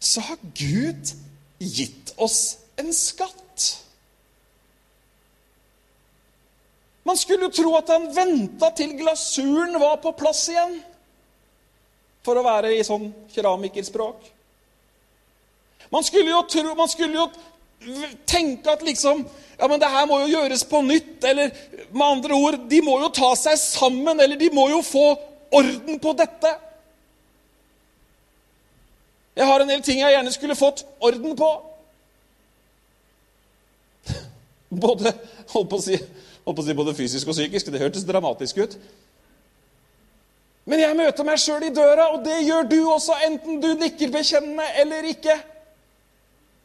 så 0.00 0.24
har 0.24 0.40
Gud 0.56 1.12
gitt 1.58 2.14
oss 2.16 2.58
en 2.80 2.90
skatt. 2.94 3.47
Man 7.08 7.16
skulle 7.16 7.46
jo 7.46 7.54
tro 7.56 7.70
at 7.78 7.88
han 7.88 8.10
venta 8.12 8.68
til 8.76 8.92
glasuren 8.98 9.78
var 9.80 9.96
på 10.02 10.12
plass 10.18 10.42
igjen. 10.52 10.74
For 12.26 12.36
å 12.36 12.44
være 12.44 12.74
i 12.76 12.82
sånn 12.84 13.06
keramikerspråk. 13.32 14.26
Man 15.88 16.04
skulle 16.04 16.34
jo, 16.34 16.42
tro, 16.52 16.74
man 16.76 16.90
skulle 16.92 17.16
jo 17.16 17.28
tenke 18.28 18.74
at 18.74 18.84
liksom 18.84 19.24
Ja, 19.58 19.66
men 19.66 19.80
det 19.80 19.88
her 19.90 20.04
må 20.06 20.20
jo 20.20 20.28
gjøres 20.36 20.62
på 20.68 20.82
nytt. 20.86 21.24
Eller 21.24 21.48
med 21.88 22.04
andre 22.04 22.36
ord, 22.36 22.60
de 22.70 22.82
må 22.84 22.98
jo 23.00 23.08
ta 23.10 23.32
seg 23.40 23.56
sammen. 23.58 24.20
Eller 24.20 24.38
de 24.38 24.52
må 24.54 24.68
jo 24.70 24.82
få 24.86 25.06
orden 25.50 25.98
på 25.98 26.12
dette. 26.20 26.52
Jeg 29.34 29.48
har 29.48 29.64
en 29.64 29.72
del 29.72 29.82
ting 29.86 29.98
jeg 30.02 30.14
gjerne 30.14 30.36
skulle 30.36 30.58
fått 30.60 30.84
orden 31.08 31.34
på. 31.40 31.50
Både 34.84 35.16
holdt 35.56 35.72
på 35.72 35.80
å 35.80 35.86
si 35.88 35.98
si 36.56 36.74
både 36.74 36.94
fysisk 36.94 37.28
og 37.28 37.36
psykisk. 37.36 37.72
Det 37.72 37.80
hørtes 37.82 38.06
dramatisk 38.08 38.58
ut. 38.64 38.78
Men 40.68 40.82
jeg 40.82 40.96
møter 40.98 41.24
meg 41.24 41.40
sjøl 41.40 41.64
i 41.64 41.72
døra, 41.72 42.10
og 42.12 42.24
det 42.26 42.42
gjør 42.44 42.66
du 42.68 42.80
også, 42.92 43.14
enten 43.24 43.60
du 43.62 43.70
nikker 43.80 44.10
bekjennende 44.12 44.66
eller 44.82 45.06
ikke. 45.08 45.38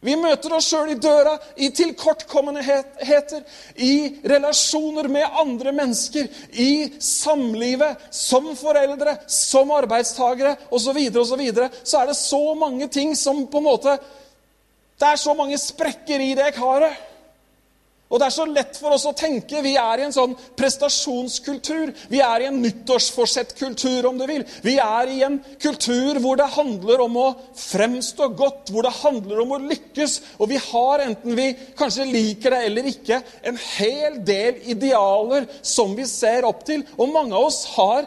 Vi 0.03 0.17
møter 0.19 0.51
oss 0.57 0.67
sjøl 0.67 0.91
i 0.91 0.97
døra 0.99 1.37
i 1.55 1.69
tilkortkommenheter, 1.71 3.45
i 3.79 4.19
relasjoner 4.27 5.07
med 5.07 5.37
andre 5.39 5.71
mennesker, 5.71 6.27
i 6.59 6.91
samlivet, 6.99 8.03
som 8.11 8.49
foreldre, 8.59 9.15
som 9.31 9.71
arbeidstagere 9.71 10.57
osv. 10.67 10.99
Og 11.07 11.23
så, 11.29 11.69
så 11.87 12.01
er 12.01 12.11
det 12.11 12.17
så 12.19 12.43
mange 12.59 12.91
ting 12.91 13.15
som 13.15 13.45
på 13.47 13.63
en 13.63 13.69
måte 13.69 13.95
Det 14.99 15.07
er 15.09 15.17
så 15.19 15.33
mange 15.35 15.57
sprekker 15.57 16.21
i 16.21 16.35
det 16.37 16.51
karet. 16.55 16.99
Og 18.13 18.19
Det 18.21 18.27
er 18.27 18.33
så 18.35 18.43
lett 18.45 18.77
for 18.77 18.93
oss 18.93 19.07
å 19.09 19.15
tenke 19.17 19.63
vi 19.65 19.71
er 19.81 19.97
i 19.97 20.03
en 20.05 20.13
sånn 20.13 20.35
prestasjonskultur. 20.59 21.89
Vi 22.11 22.19
er 22.21 22.43
i 22.43 22.49
en 22.51 22.59
nyttårsforsett-kultur, 22.61 24.05
om 24.05 24.19
du 24.19 24.27
vil. 24.29 24.43
Vi 24.61 24.75
er 24.77 25.09
i 25.09 25.23
en 25.25 25.39
kultur 25.61 26.19
hvor 26.21 26.37
det 26.37 26.45
handler 26.53 27.01
om 27.07 27.17
å 27.17 27.25
fremstå 27.57 28.27
godt, 28.37 28.69
hvor 28.69 28.85
det 28.85 28.91
handler 28.99 29.41
om 29.41 29.55
å 29.55 29.59
lykkes. 29.63 30.19
Og 30.37 30.51
vi 30.51 30.59
har, 30.61 31.01
enten 31.07 31.33
vi 31.39 31.47
kanskje 31.79 32.05
liker 32.11 32.53
det 32.53 32.59
eller 32.67 32.91
ikke, 32.91 33.17
en 33.49 33.57
hel 33.79 34.21
del 34.27 34.61
idealer 34.75 35.49
som 35.65 35.97
vi 35.97 36.05
ser 36.05 36.45
opp 36.45 36.61
til. 36.69 36.85
Og 36.99 37.09
mange 37.15 37.33
av 37.33 37.47
oss 37.49 37.63
har 37.73 38.05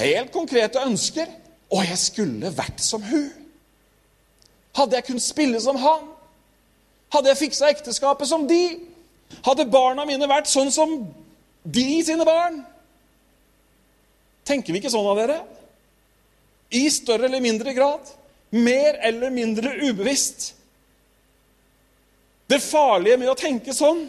helt 0.00 0.32
konkrete 0.32 0.80
ønsker. 0.88 1.28
Å, 1.68 1.84
jeg 1.84 2.00
skulle 2.00 2.56
vært 2.56 2.80
som 2.80 3.04
hun. 3.12 3.28
Hadde 4.80 4.96
jeg 4.96 5.10
kunnet 5.12 5.28
spille 5.28 5.60
som 5.60 5.76
han? 5.84 6.10
Hadde 7.12 7.34
jeg 7.34 7.42
fiksa 7.44 7.68
ekteskapet 7.76 8.32
som 8.32 8.48
de? 8.48 8.93
Hadde 9.42 9.66
barna 9.70 10.06
mine 10.08 10.28
vært 10.30 10.50
sånn 10.50 10.70
som 10.74 10.96
de 11.64 11.88
sine 12.04 12.26
barn? 12.28 12.60
Tenker 14.44 14.74
vi 14.74 14.82
ikke 14.82 14.92
sånn 14.92 15.08
av 15.08 15.18
dere? 15.18 15.38
I 16.74 16.86
større 16.92 17.28
eller 17.28 17.42
mindre 17.44 17.72
grad? 17.76 18.12
Mer 18.54 19.00
eller 19.02 19.32
mindre 19.34 19.72
ubevisst? 19.82 20.52
Det 22.46 22.60
farlige 22.60 23.18
med 23.18 23.32
å 23.32 23.38
tenke 23.38 23.74
sånn 23.74 24.04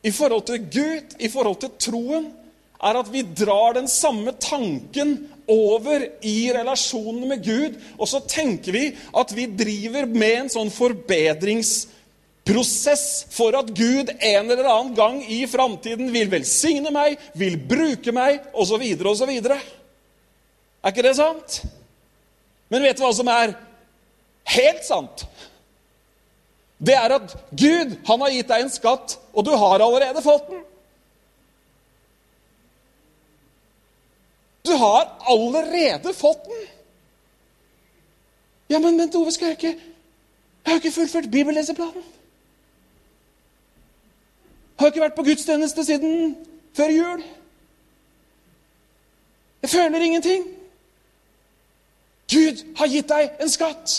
i 0.00 0.10
forhold 0.16 0.46
til 0.48 0.62
Gud, 0.72 1.16
i 1.20 1.28
forhold 1.28 1.58
til 1.60 1.74
troen, 1.76 2.30
er 2.80 2.96
at 2.96 3.10
vi 3.12 3.20
drar 3.36 3.74
den 3.76 3.88
samme 3.92 4.32
tanken 4.40 5.12
over 5.50 6.06
i 6.24 6.48
relasjonen 6.56 7.28
med 7.28 7.44
Gud, 7.44 7.76
og 8.00 8.08
så 8.08 8.22
tenker 8.24 8.72
vi 8.72 8.84
at 9.20 9.34
vi 9.36 9.44
driver 9.52 10.08
med 10.08 10.36
en 10.38 10.52
sånn 10.56 10.72
forbedringsprosess 10.72 11.98
prosess 12.50 13.26
for 13.30 13.54
at 13.58 13.70
Gud 13.76 14.10
en 14.10 14.50
eller 14.50 14.66
annen 14.66 14.94
gang 14.94 15.20
i 15.22 15.44
framtiden 15.46 16.10
vil 16.12 16.30
velsigne 16.32 16.90
meg, 16.94 17.18
vil 17.38 17.58
bruke 17.70 18.14
meg, 18.14 18.40
osv., 18.52 18.82
osv. 19.06 19.30
Er 20.80 20.90
ikke 20.90 21.04
det 21.06 21.16
sant? 21.18 21.60
Men 22.70 22.82
vet 22.86 22.98
du 22.98 23.04
hva 23.04 23.12
som 23.14 23.30
er 23.30 23.54
helt 24.56 24.82
sant? 24.86 25.24
Det 26.80 26.96
er 26.96 27.12
at 27.18 27.36
Gud 27.52 27.96
han 28.08 28.22
har 28.24 28.34
gitt 28.34 28.50
deg 28.50 28.64
en 28.64 28.72
skatt, 28.72 29.18
og 29.36 29.46
du 29.46 29.52
har 29.52 29.84
allerede 29.84 30.22
fått 30.24 30.48
den. 30.48 30.62
Du 34.64 34.72
har 34.80 35.10
allerede 35.28 36.14
fått 36.16 36.46
den. 36.48 36.68
Ja, 38.70 38.78
men 38.78 38.96
men 38.96 39.10
Ove, 39.18 39.32
skal 39.34 39.50
jeg 39.50 39.58
ikke 39.58 39.76
Jeg 40.60 40.68
har 40.72 40.78
ikke 40.78 40.92
fullført 40.92 41.30
bibelleseplanen. 41.32 42.04
Har 44.80 44.88
ikke 44.88 45.02
vært 45.02 45.16
på 45.18 45.26
gudstjeneste 45.26 45.84
siden 45.84 46.38
før 46.76 46.92
jul. 46.94 47.24
Jeg 49.60 49.70
føler 49.74 50.06
ingenting. 50.06 50.46
Gud 52.32 52.62
har 52.78 52.88
gitt 52.88 53.10
deg 53.10 53.42
en 53.44 53.52
skatt. 53.52 53.98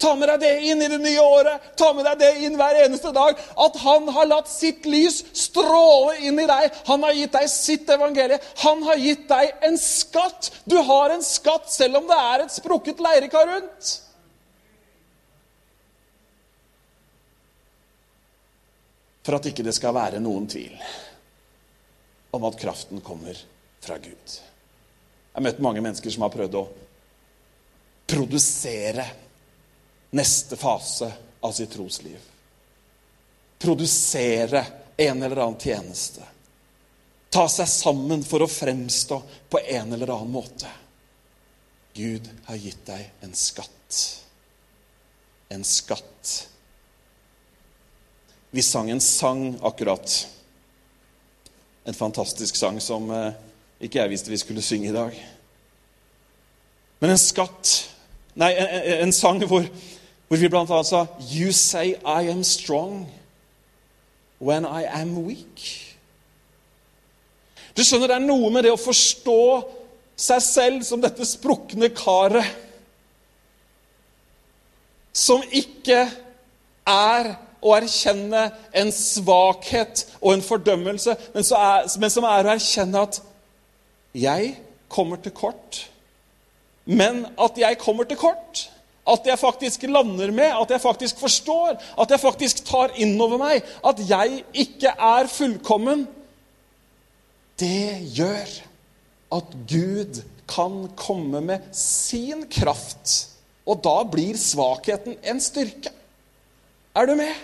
Ta 0.00 0.14
med 0.16 0.28
deg 0.28 0.40
det 0.40 0.50
inn 0.68 0.80
i 0.80 0.88
det 0.88 0.98
nye 1.00 1.22
året. 1.24 1.70
Ta 1.76 1.90
med 1.96 2.04
deg 2.08 2.20
det 2.20 2.30
inn 2.44 2.56
hver 2.60 2.78
eneste 2.82 3.12
dag. 3.16 3.40
At 3.64 3.80
han 3.80 4.08
har 4.12 4.28
latt 4.28 4.48
sitt 4.48 4.84
lys 4.88 5.22
stråle 5.36 6.18
inn 6.24 6.40
i 6.40 6.48
deg. 6.48 6.76
Han 6.88 7.04
har 7.04 7.16
gitt 7.16 7.34
deg 7.36 7.48
sitt 7.52 7.88
evangelie. 7.92 8.40
Han 8.64 8.84
har 8.88 9.00
gitt 9.00 9.26
deg 9.28 9.66
en 9.68 9.80
skatt. 9.80 10.52
Du 10.68 10.76
har 10.84 11.16
en 11.16 11.24
skatt 11.24 11.72
selv 11.72 12.00
om 12.00 12.08
det 12.08 12.20
er 12.28 12.44
et 12.44 12.56
sprukket 12.60 13.00
leirekar 13.04 13.48
rundt. 13.54 13.92
For 19.22 19.36
at 19.36 19.48
ikke 19.50 19.64
det 19.66 19.74
skal 19.76 19.96
være 19.96 20.22
noen 20.22 20.48
tvil 20.50 20.76
om 22.30 22.46
at 22.46 22.58
kraften 22.60 23.02
kommer 23.04 23.36
fra 23.80 23.98
Gud. 23.98 24.36
Jeg 25.30 25.38
har 25.38 25.46
møtt 25.46 25.62
mange 25.62 25.82
mennesker 25.82 26.12
som 26.12 26.24
har 26.26 26.32
prøvd 26.34 26.58
å 26.58 26.66
produsere 28.10 29.06
neste 30.18 30.58
fase 30.58 31.10
av 31.40 31.54
sitt 31.54 31.72
trosliv. 31.72 32.18
Produsere 33.60 34.64
en 34.96 35.22
eller 35.22 35.42
annen 35.44 35.60
tjeneste. 35.60 36.24
Ta 37.30 37.46
seg 37.48 37.68
sammen 37.70 38.24
for 38.26 38.42
å 38.42 38.50
fremstå 38.50 39.20
på 39.50 39.60
en 39.62 39.92
eller 39.94 40.10
annen 40.10 40.32
måte. 40.34 40.70
Gud 41.94 42.26
har 42.48 42.58
gitt 42.58 42.82
deg 42.86 43.24
en 43.24 43.34
skatt. 43.38 44.00
En 45.48 45.64
skatt. 45.66 46.32
Vi 48.50 48.62
sang 48.62 48.90
en 48.90 49.00
sang 49.00 49.58
akkurat. 49.62 50.28
En 51.84 51.94
fantastisk 51.94 52.56
sang 52.56 52.80
som 52.82 53.10
eh, 53.14 53.32
ikke 53.80 54.00
jeg 54.02 54.10
visste 54.10 54.32
vi 54.32 54.40
skulle 54.40 54.62
synge 54.62 54.90
i 54.90 54.94
dag. 54.94 55.14
Men 57.00 57.14
en 57.14 57.20
skatt 57.20 57.86
Nei, 58.38 58.52
en, 58.54 58.68
en, 59.08 59.12
sang 59.12 59.40
hvor, 59.42 59.64
hvor 60.28 60.38
vi 60.38 60.48
blant 60.48 60.70
annet 60.70 60.86
sa 60.86 61.00
You 61.32 61.50
say 61.52 61.96
I 62.06 62.30
am 62.30 62.44
strong 62.46 63.08
when 64.38 64.64
I 64.64 64.86
am 64.86 65.16
weak. 65.26 65.64
Du 67.74 67.82
skjønner, 67.84 68.06
det 68.06 68.16
er 68.20 68.24
noe 68.24 68.52
med 68.54 68.64
det 68.64 68.72
å 68.72 68.80
forstå 68.80 69.42
seg 70.20 70.42
selv 70.44 70.86
som 70.86 71.02
dette 71.02 71.26
sprukne 71.26 71.90
karet 71.96 72.46
som 75.16 75.42
ikke 75.50 76.04
er 76.86 77.32
å 77.60 77.74
erkjenne 77.76 78.46
en 78.76 78.92
svakhet 78.94 80.06
og 80.20 80.34
en 80.34 80.44
fordømmelse, 80.44 81.16
men, 81.34 81.44
er, 81.44 81.88
men 82.00 82.12
som 82.12 82.26
er 82.28 82.48
å 82.48 82.54
erkjenne 82.54 83.04
at 83.06 83.20
jeg 84.16 84.54
kommer 84.90 85.20
til 85.22 85.34
kort, 85.36 85.84
men 86.90 87.24
at 87.38 87.58
jeg 87.60 87.78
kommer 87.78 88.08
til 88.08 88.18
kort. 88.20 88.66
At 89.10 89.26
jeg 89.26 89.40
faktisk 89.40 89.82
lander 89.88 90.30
med, 90.30 90.52
at 90.54 90.70
jeg 90.70 90.82
faktisk 90.82 91.18
forstår, 91.18 91.78
at 91.98 92.10
jeg 92.12 92.20
faktisk 92.20 92.64
tar 92.68 92.92
inn 93.00 93.16
over 93.20 93.40
meg 93.40 93.64
at 93.86 94.02
jeg 94.06 94.42
ikke 94.52 94.92
er 94.92 95.30
fullkommen. 95.30 96.04
Det 97.58 97.96
gjør 98.14 98.52
at 99.34 99.56
Gud 99.70 100.20
kan 100.50 100.84
komme 100.98 101.40
med 101.40 101.70
sin 101.76 102.44
kraft. 102.50 103.30
Og 103.66 103.82
da 103.84 104.02
blir 104.10 104.38
svakheten 104.38 105.18
en 105.22 105.42
styrke. 105.42 105.92
Er 106.96 107.06
du 107.06 107.14
med? 107.14 107.34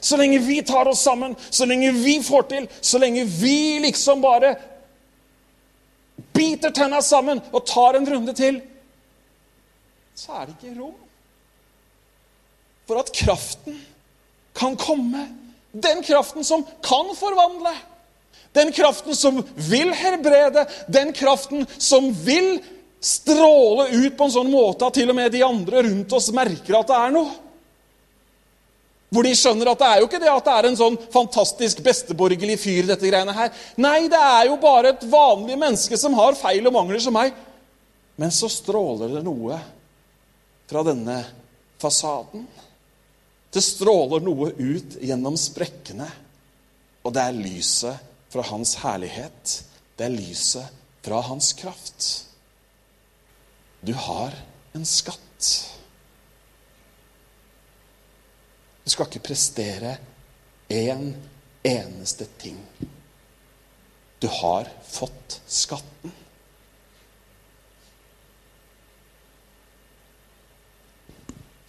Så 0.00 0.16
lenge 0.16 0.38
vi 0.38 0.62
tar 0.62 0.88
oss 0.88 1.02
sammen, 1.02 1.36
så 1.50 1.66
lenge 1.66 1.92
vi 1.92 2.18
får 2.22 2.48
til, 2.52 2.68
så 2.80 2.98
lenge 3.02 3.24
vi 3.24 3.80
liksom 3.82 4.22
bare 4.22 4.54
biter 6.36 6.70
tenna 6.70 7.02
sammen 7.02 7.40
og 7.50 7.66
tar 7.66 7.98
en 7.98 8.08
runde 8.08 8.34
til, 8.36 8.60
så 10.14 10.40
er 10.40 10.48
det 10.48 10.58
ikke 10.58 10.78
rom 10.78 10.98
for 12.90 13.00
at 13.00 13.12
kraften 13.14 13.78
kan 14.58 14.74
komme. 14.76 15.28
Den 15.72 16.02
kraften 16.02 16.44
som 16.44 16.64
kan 16.82 17.12
forvandle. 17.16 17.72
Den 18.52 18.72
kraften 18.74 19.16
som 19.16 19.38
vil 19.54 19.94
helbrede. 19.94 20.66
Den 20.86 21.12
kraften 21.14 21.66
som 21.78 22.10
vil 22.26 22.58
stråle 23.00 23.86
ut 23.94 24.16
på 24.18 24.26
en 24.26 24.34
sånn 24.34 24.50
måte 24.52 24.88
at 24.88 24.98
til 24.98 25.12
og 25.12 25.16
med 25.16 25.30
de 25.32 25.44
andre 25.46 25.84
rundt 25.86 26.12
oss 26.18 26.32
merker 26.34 26.80
at 26.80 26.90
det 26.90 26.98
er 26.98 27.14
noe. 27.14 27.30
Hvor 29.10 29.26
de 29.26 29.32
skjønner 29.34 29.72
at 29.72 29.80
det 29.80 29.88
er 29.90 30.00
jo 30.00 30.06
ikke 30.06 30.20
det 30.22 30.30
at 30.30 30.46
det 30.46 30.54
er 30.54 30.68
en 30.68 30.78
sånn 30.78 30.96
fantastisk 31.10 31.80
besteborgerlig 31.82 32.56
fyr, 32.62 32.86
dette 32.86 33.10
greiene 33.10 33.34
her. 33.34 33.50
Nei, 33.82 34.04
det 34.10 34.20
er 34.22 34.46
jo 34.46 34.58
bare 34.62 34.92
et 34.94 35.02
vanlig 35.10 35.58
menneske 35.58 35.98
som 35.98 36.14
har 36.18 36.38
feil 36.38 36.68
og 36.70 36.76
mangler 36.76 37.02
som 37.02 37.16
meg. 37.18 37.34
Men 38.20 38.30
så 38.34 38.50
stråler 38.52 39.16
det 39.16 39.24
noe 39.26 39.58
fra 40.70 40.84
denne 40.86 41.18
fasaden. 41.82 42.46
Det 43.50 43.62
stråler 43.66 44.22
noe 44.22 44.52
ut 44.54 45.00
gjennom 45.02 45.38
sprekkene. 45.40 46.06
Og 47.02 47.14
det 47.16 47.24
er 47.24 47.40
lyset 47.40 48.06
fra 48.30 48.44
hans 48.52 48.76
herlighet. 48.84 49.56
Det 49.98 50.06
er 50.06 50.14
lyset 50.14 50.78
fra 51.02 51.18
hans 51.26 51.50
kraft. 51.58 52.10
Du 53.82 53.94
har 53.96 54.36
en 54.76 54.86
skatt. 54.86 55.79
Du 58.90 58.94
skal 58.96 59.06
ikke 59.06 59.28
prestere 59.28 59.90
en 60.74 61.12
eneste 61.62 62.26
ting. 62.42 62.56
Du 64.18 64.26
har 64.26 64.66
fått 64.82 65.36
skatten. 65.46 66.10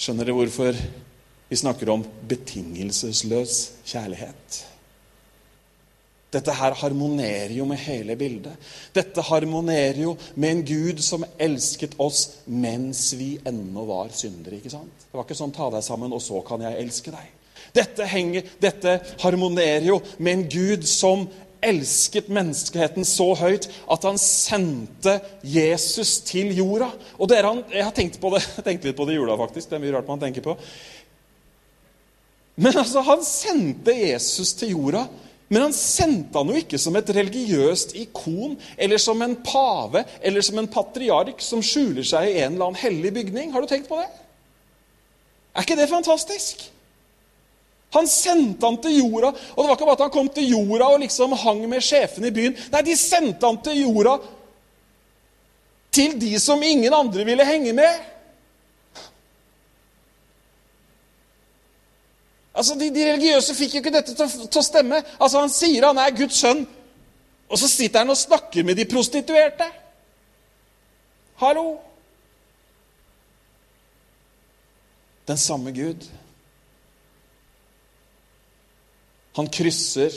Skjønner 0.01 0.25
dere 0.25 0.39
hvorfor 0.39 0.81
vi 1.51 1.61
snakker 1.61 1.93
om 1.93 2.07
betingelsesløs 2.25 3.61
kjærlighet? 3.85 4.63
Dette 6.31 6.53
her 6.55 6.75
harmonerer 6.79 7.51
jo 7.51 7.65
med 7.67 7.81
hele 7.83 8.15
bildet. 8.15 8.55
Dette 8.95 9.23
harmonerer 9.27 9.99
jo 10.05 10.13
med 10.39 10.53
en 10.53 10.63
Gud 10.63 11.01
som 11.03 11.25
elsket 11.35 11.97
oss 11.99 12.21
mens 12.45 13.09
vi 13.19 13.33
ennå 13.43 13.83
var 13.89 14.13
syndere. 14.15 14.61
ikke 14.61 14.71
sant? 14.71 15.05
Det 15.11 15.17
var 15.17 15.25
ikke 15.27 15.41
sånn 15.41 15.51
'ta 15.51 15.69
deg 15.69 15.83
sammen, 15.83 16.13
og 16.13 16.21
så 16.21 16.39
kan 16.47 16.61
jeg 16.61 16.79
elske 16.79 17.11
deg'. 17.11 17.31
Dette, 17.73 18.05
henger, 18.05 18.43
dette 18.59 18.99
harmonerer 19.19 19.85
jo 19.85 20.01
med 20.19 20.33
en 20.33 20.49
Gud 20.49 20.87
som 20.87 21.27
elsket 21.61 22.29
menneskeheten 22.29 23.05
så 23.05 23.33
høyt 23.37 23.67
at 23.91 24.03
han 24.03 24.17
sendte 24.17 25.19
Jesus 25.43 26.19
til 26.25 26.55
jorda. 26.57 26.91
Og 27.19 27.29
dere, 27.29 27.63
Jeg 27.71 27.83
har 27.83 27.91
tenkt, 27.91 28.19
på 28.21 28.29
det, 28.33 28.41
jeg 28.65 28.83
litt 28.83 28.97
på 28.97 29.05
det 29.05 29.13
i 29.13 29.19
jula, 29.19 29.37
faktisk. 29.37 29.69
Det 29.69 29.75
er 29.75 29.83
mye 29.83 29.93
rart 29.97 30.07
man 30.07 30.19
tenker 30.19 30.41
på. 30.41 30.57
Men 32.55 32.77
altså, 32.77 33.01
han 33.01 33.23
sendte 33.23 33.91
Jesus 33.91 34.53
til 34.53 34.75
jorda 34.75 35.07
men 35.51 35.65
han 35.65 35.73
sendte 35.75 36.39
han 36.39 36.47
jo 36.47 36.59
ikke 36.61 36.79
som 36.79 36.95
et 36.95 37.09
religiøst 37.11 37.91
ikon 37.99 38.53
eller 38.79 39.01
som 39.03 39.19
en 39.19 39.33
pave 39.43 40.05
eller 40.23 40.45
som 40.47 40.61
en 40.61 40.69
patriark 40.71 41.43
som 41.43 41.59
skjuler 41.65 42.07
seg 42.07 42.29
i 42.29 42.37
en 42.39 42.53
eller 42.53 42.69
annen 42.69 42.79
hellig 42.79 43.11
bygning. 43.17 43.49
Har 43.51 43.59
du 43.59 43.67
tenkt 43.67 43.89
på 43.91 43.99
det? 43.99 44.07
Er 45.51 45.65
ikke 45.65 45.75
det 45.75 45.89
fantastisk? 45.91 46.63
Han 47.91 48.07
sendte 48.07 48.63
han 48.63 48.77
til 48.79 49.01
jorda, 49.01 49.33
og 49.35 49.59
det 49.59 49.67
var 49.67 49.75
ikke 49.75 49.89
bare 49.89 49.97
at 49.99 50.05
han 50.05 50.13
kom 50.13 50.29
til 50.31 50.47
jorda 50.53 50.87
og 50.93 51.01
liksom 51.03 51.35
hang 51.41 51.65
med 51.67 51.83
sjefene 51.83 52.31
i 52.31 52.35
byen. 52.37 52.55
Nei, 52.71 52.85
de 52.87 52.95
sendte 52.95 53.43
han 53.43 53.59
til 53.65 53.81
jorda 53.81 54.15
til 55.91 56.15
de 56.15 56.31
som 56.39 56.63
ingen 56.63 56.95
andre 56.95 57.27
ville 57.27 57.43
henge 57.43 57.75
med. 57.75 58.07
Altså, 62.61 62.75
de, 62.77 62.91
de, 62.93 63.05
religiøse 63.07 63.55
fikk 63.57 63.73
jo 63.73 63.79
ikke 63.81 63.93
dette 63.95 64.13
til, 64.13 64.27
til, 64.45 64.59
å 64.61 64.61
stemme. 64.61 64.99
Altså, 65.17 65.41
Han 65.41 65.49
sier 65.49 65.87
han 65.87 65.97
er 65.97 66.13
Guds 66.13 66.43
sønn, 66.43 66.59
og 67.49 67.57
så 67.57 67.69
sitter 67.71 68.03
han 68.03 68.13
og 68.13 68.19
snakker 68.19 68.67
med 68.67 68.77
de 68.77 68.85
prostituerte. 68.85 69.65
Hallo? 71.41 71.65
Den 75.25 75.41
samme 75.41 75.73
Gud. 75.73 76.05
Han 79.41 79.49
krysser 79.49 80.13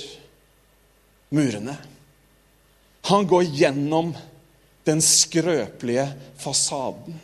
murene. 1.33 1.81
Han 3.09 3.25
går 3.31 3.49
gjennom 3.57 4.13
den 4.85 5.01
skrøpelige 5.01 6.11
fasaden. 6.45 7.21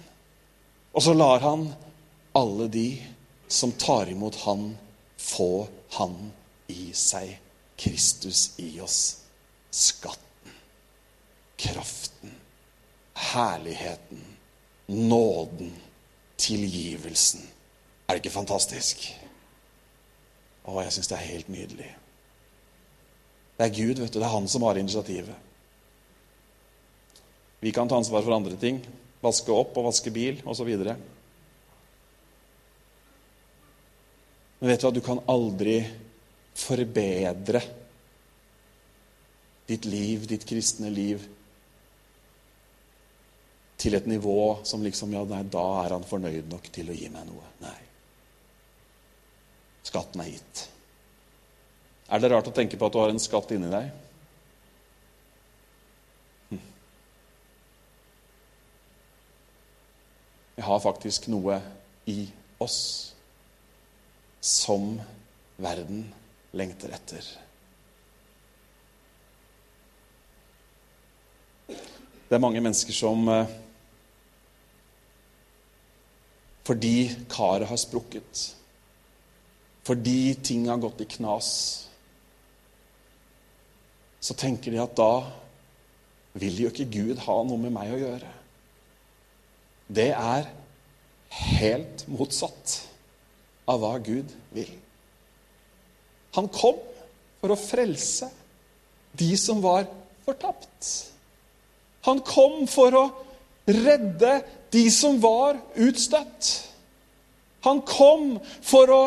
Og 0.97 1.03
så 1.05 1.13
lar 1.13 1.45
han 1.45 1.69
alle 2.33 2.73
de 2.73 2.89
som 3.53 3.77
tar 3.77 4.09
imot 4.09 4.47
han, 4.47 4.71
få 5.21 5.69
Han 5.97 6.33
i 6.71 6.91
seg, 6.97 7.35
Kristus 7.81 8.53
i 8.63 8.73
oss. 8.81 9.01
Skatten, 9.71 10.55
kraften, 11.61 12.33
herligheten, 13.15 14.23
nåden, 14.87 15.73
tilgivelsen. 16.41 17.43
Er 18.09 18.17
det 18.17 18.25
ikke 18.25 18.35
fantastisk? 18.35 19.05
Å, 20.67 20.81
jeg 20.85 20.95
syns 20.95 21.11
det 21.11 21.19
er 21.19 21.29
helt 21.29 21.53
nydelig. 21.53 21.91
Det 23.59 23.67
er 23.67 23.77
Gud, 23.77 24.01
vet 24.01 24.13
du. 24.13 24.19
Det 24.19 24.27
er 24.27 24.35
han 24.35 24.49
som 24.49 24.65
har 24.67 24.79
initiativet. 24.81 25.37
Vi 27.61 27.73
kan 27.77 27.89
ta 27.89 27.99
ansvar 28.01 28.25
for 28.25 28.35
andre 28.35 28.57
ting. 28.57 28.81
Vaske 29.21 29.53
opp 29.53 29.77
og 29.77 29.91
vaske 29.91 30.13
bil 30.15 30.41
osv. 30.49 30.71
Men 34.61 34.69
vet 34.69 34.81
du 34.81 34.87
hva, 34.87 34.93
du 34.93 35.05
kan 35.05 35.21
aldri 35.33 35.79
forbedre 36.61 37.63
ditt 39.71 39.87
liv, 39.89 40.27
ditt 40.29 40.45
kristne 40.45 40.91
liv, 40.93 41.23
til 43.81 43.97
et 43.97 44.09
nivå 44.11 44.59
som 44.69 44.83
liksom 44.85 45.15
Ja, 45.17 45.23
nei, 45.25 45.41
da 45.49 45.63
er 45.85 45.95
han 45.97 46.05
fornøyd 46.05 46.51
nok 46.53 46.69
til 46.75 46.91
å 46.93 46.97
gi 46.97 47.09
meg 47.13 47.25
noe. 47.31 47.47
Nei. 47.63 47.79
Skatten 49.89 50.21
er 50.21 50.35
gitt. 50.35 50.67
Er 52.11 52.21
det 52.21 52.29
rart 52.33 52.51
å 52.51 52.53
tenke 52.53 52.77
på 52.77 52.91
at 52.91 52.93
du 52.93 52.99
har 53.01 53.15
en 53.15 53.23
skatt 53.23 53.55
inni 53.57 53.71
deg? 53.73 53.89
Hm. 56.51 56.61
Vi 60.59 60.67
har 60.69 60.85
faktisk 60.85 61.31
noe 61.33 61.57
i 62.11 62.19
oss 62.61 62.81
som 64.41 64.97
verden 65.61 66.07
lengter 66.57 66.93
etter. 66.97 67.27
Det 71.69 72.37
er 72.37 72.43
mange 72.43 72.63
mennesker 72.63 72.95
som 72.95 73.29
eh, 73.29 73.59
Fordi 76.71 77.11
karet 77.27 77.67
har 77.67 77.79
sprukket, 77.81 78.41
fordi 79.83 80.37
ting 80.45 80.69
har 80.69 80.79
gått 80.79 81.01
i 81.03 81.07
knas, 81.17 81.49
så 84.21 84.37
tenker 84.39 84.71
de 84.71 84.79
at 84.79 84.93
da 84.95 85.25
vil 86.39 86.61
jo 86.63 86.71
ikke 86.71 86.87
Gud 86.93 87.25
ha 87.25 87.39
noe 87.49 87.59
med 87.59 87.75
meg 87.75 87.91
å 87.91 87.99
gjøre. 87.99 88.31
Det 89.91 90.13
er 90.13 90.47
helt 91.41 92.05
motsatt 92.13 92.77
av 93.71 93.81
hva 93.83 93.95
Gud 94.03 94.31
vil. 94.55 94.71
Han 96.37 96.51
kom 96.53 96.79
for 97.41 97.55
å 97.55 97.59
frelse 97.59 98.29
de 99.19 99.31
som 99.41 99.63
var 99.63 99.87
fortapt. 100.27 100.91
Han 102.07 102.23
kom 102.27 102.65
for 102.71 102.97
å 102.97 103.07
redde 103.71 104.41
de 104.73 104.85
som 104.95 105.19
var 105.23 105.59
utstøtt. 105.75 106.51
Han 107.67 107.83
kom 107.85 108.39
for 108.65 108.95
å 108.95 109.03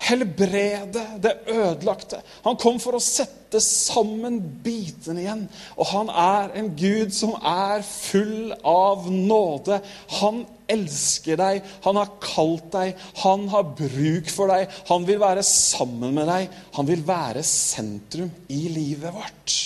helbrede 0.00 1.04
det 1.22 1.34
ødelagte. 1.52 2.20
Han 2.44 2.58
kom 2.60 2.80
for 2.80 2.96
å 2.96 3.02
sette 3.04 3.60
sammen 3.62 4.38
bitene 4.64 5.24
igjen. 5.24 5.44
Og 5.76 5.90
han 5.92 6.12
er 6.12 6.54
en 6.60 6.70
Gud 6.76 7.12
som 7.16 7.36
er 7.36 7.84
full 7.86 8.54
av 8.64 9.08
nåde. 9.12 9.80
Han 10.20 10.44
elsker 10.72 11.40
deg, 11.40 11.66
han 11.84 11.98
har 12.00 12.14
kalt 12.22 12.70
deg, 12.74 12.94
han 13.24 13.48
har 13.52 13.66
bruk 13.78 14.30
for 14.32 14.52
deg. 14.52 14.70
Han 14.90 15.04
vil 15.08 15.20
være 15.22 15.44
sammen 15.46 16.14
med 16.16 16.30
deg. 16.30 16.48
Han 16.78 16.88
vil 16.88 17.04
være 17.06 17.44
sentrum 17.46 18.30
i 18.48 18.62
livet 18.72 19.14
vårt. 19.14 19.58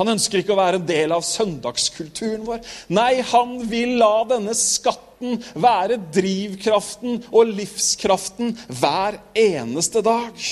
Han 0.00 0.14
ønsker 0.14 0.40
ikke 0.40 0.54
å 0.54 0.58
være 0.58 0.80
en 0.80 0.88
del 0.88 1.12
av 1.14 1.22
søndagskulturen 1.26 2.46
vår. 2.46 2.62
Nei, 2.96 3.20
han 3.28 3.58
vil 3.70 3.98
la 4.00 4.24
denne 4.30 4.54
skatten 4.56 5.36
være 5.54 6.00
drivkraften 6.14 7.20
og 7.30 7.52
livskraften 7.52 8.56
hver 8.80 9.20
eneste 9.38 10.02
dag. 10.02 10.46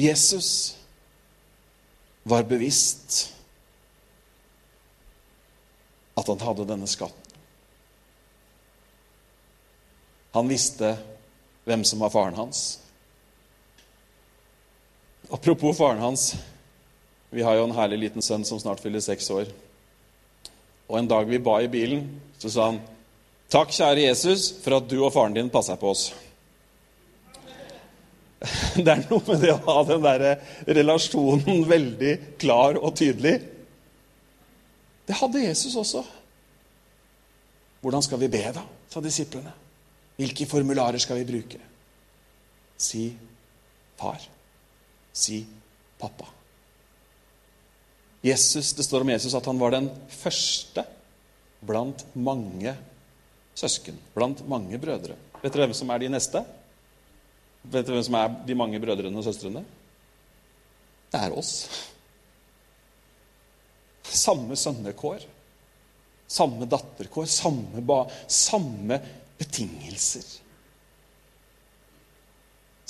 Jesus 0.00 0.76
var 2.22 2.42
bevisst 2.48 3.32
at 6.14 6.28
han 6.28 6.40
hadde 6.40 6.68
denne 6.68 6.88
skatten. 6.90 7.16
Han 10.30 10.48
visste 10.48 10.94
hvem 11.66 11.82
som 11.84 12.02
var 12.02 12.12
faren 12.14 12.38
hans. 12.38 12.78
Apropos 15.30 15.76
faren 15.78 15.98
hans. 15.98 16.34
Vi 17.30 17.42
har 17.42 17.54
jo 17.58 17.66
en 17.66 17.74
herlig 17.74 17.98
liten 18.04 18.22
sønn 18.22 18.44
som 18.46 18.60
snart 18.60 18.82
fyller 18.82 19.02
seks 19.02 19.30
år. 19.30 19.50
Og 20.90 20.98
en 20.98 21.10
dag 21.10 21.28
vi 21.30 21.38
ba 21.38 21.60
i 21.62 21.70
bilen, 21.70 22.20
så 22.38 22.50
sa 22.50 22.70
han, 22.70 22.80
'Takk, 23.50 23.70
kjære 23.70 24.06
Jesus, 24.06 24.52
for 24.62 24.76
at 24.76 24.88
du 24.90 25.04
og 25.04 25.12
faren 25.12 25.34
din 25.34 25.50
passer 25.50 25.76
på 25.76 25.90
oss.' 25.90 26.12
Det 28.84 28.88
er 28.88 29.02
noe 29.10 29.20
med 29.26 29.42
det 29.42 29.52
å 29.52 29.60
ha 29.66 29.80
den 29.88 30.04
der 30.04 30.24
relasjonen 30.78 31.64
veldig 31.74 32.12
klar 32.40 32.78
og 32.80 32.94
tydelig. 32.96 33.36
Det 35.06 35.18
hadde 35.18 35.42
Jesus 35.44 35.76
også. 35.76 36.04
Hvordan 37.80 38.04
skal 38.04 38.20
vi 38.20 38.28
be, 38.32 38.44
da? 38.54 38.64
sa 38.90 39.00
disiplene. 39.02 39.52
Hvilke 40.18 40.46
formularer 40.50 41.00
skal 41.00 41.20
vi 41.20 41.28
bruke? 41.28 41.60
Si 42.80 43.06
far. 44.00 44.20
Si 45.12 45.44
pappa. 46.00 46.26
Jesus, 48.20 48.72
Det 48.72 48.84
står 48.84 49.00
om 49.00 49.12
Jesus 49.14 49.34
at 49.34 49.46
han 49.46 49.60
var 49.60 49.72
den 49.72 49.88
første 50.12 50.84
blant 51.64 52.04
mange 52.14 52.74
søsken. 53.54 53.96
Blant 54.14 54.42
mange 54.48 54.78
brødre. 54.80 55.16
Vet 55.40 55.52
dere 55.52 55.68
hvem 55.68 55.76
som 55.76 55.90
er 55.92 56.02
de 56.02 56.10
neste? 56.12 56.42
Vet 57.62 57.86
du 57.86 57.92
hvem 57.92 58.04
som 58.04 58.16
er 58.18 58.34
de 58.46 58.56
mange 58.56 58.80
brødrene 58.82 59.20
og 59.20 59.26
søstrene? 59.26 59.62
Det 61.10 61.20
er 61.20 61.36
oss. 61.36 61.54
Samme 64.02 64.56
sønnekår. 64.56 65.26
Samme 66.30 66.68
datterkår. 66.70 67.26
Samme, 67.30 67.82
ba, 67.84 68.04
samme 68.26 69.00
betingelser. 69.38 70.26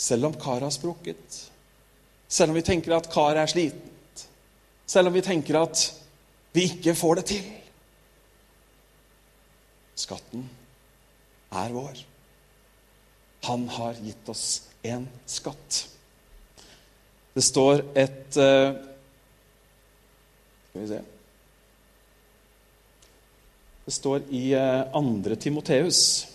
Selv 0.00 0.30
om 0.30 0.37
karet 0.40 0.64
har 0.64 0.72
sprukket, 0.72 1.40
selv 2.30 2.52
om 2.52 2.56
vi 2.56 2.64
tenker 2.64 2.94
at 2.96 3.09
karet 3.12 3.42
er 3.42 3.50
slitent, 3.52 4.22
selv 4.88 5.11
om 5.11 5.16
vi 5.16 5.22
tenker 5.24 5.59
at 5.61 5.83
vi 6.56 6.64
ikke 6.70 6.94
får 6.96 7.20
det 7.20 7.24
til. 7.35 7.50
Skatten 10.00 10.46
er 11.52 11.74
vår. 11.74 12.00
Han 13.46 13.68
har 13.68 13.96
gitt 14.05 14.29
oss 14.29 14.44
en 14.83 15.07
skatt. 15.26 15.85
Det 17.35 17.44
står 17.46 17.85
et 17.94 18.37
uh, 18.37 18.74
Skal 20.70 20.83
vi 20.83 20.88
se 20.90 20.98
Det 23.87 23.94
står 23.94 24.26
i 24.35 24.42
uh, 24.55 25.37
Timoteus 25.38 26.31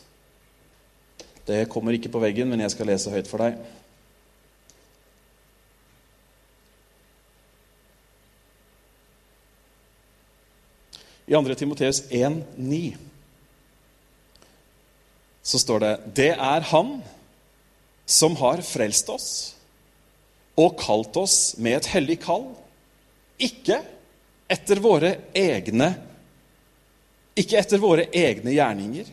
det 1.46 1.70
kommer 1.70 1.94
ikke 1.94 2.10
på 2.10 2.20
veggen, 2.20 2.50
men 2.50 2.60
jeg 2.60 2.74
skal 2.74 2.88
lese 2.90 3.12
høyt 3.14 3.28
for 3.30 3.44
deg. 3.46 3.60
I 11.26 11.34
2. 11.34 11.54
Timoteus 11.58 12.02
1,9 12.10 12.96
så 15.46 15.62
står 15.62 15.84
det 15.84 15.94
Det 16.18 16.32
er 16.34 16.66
Han 16.72 16.98
som 18.06 18.36
har 18.42 18.62
frelst 18.66 19.10
oss 19.10 19.30
og 20.58 20.78
kalt 20.80 21.18
oss 21.20 21.56
med 21.60 21.78
et 21.78 21.90
hellig 21.92 22.20
kall, 22.24 22.46
ikke 23.38 23.82
etter 24.48 24.80
våre 24.80 25.16
egne 25.36 25.90
ikke 27.36 27.60
etter 27.60 27.82
våre 27.84 28.08
egne 28.16 28.54
gjerninger, 28.56 29.08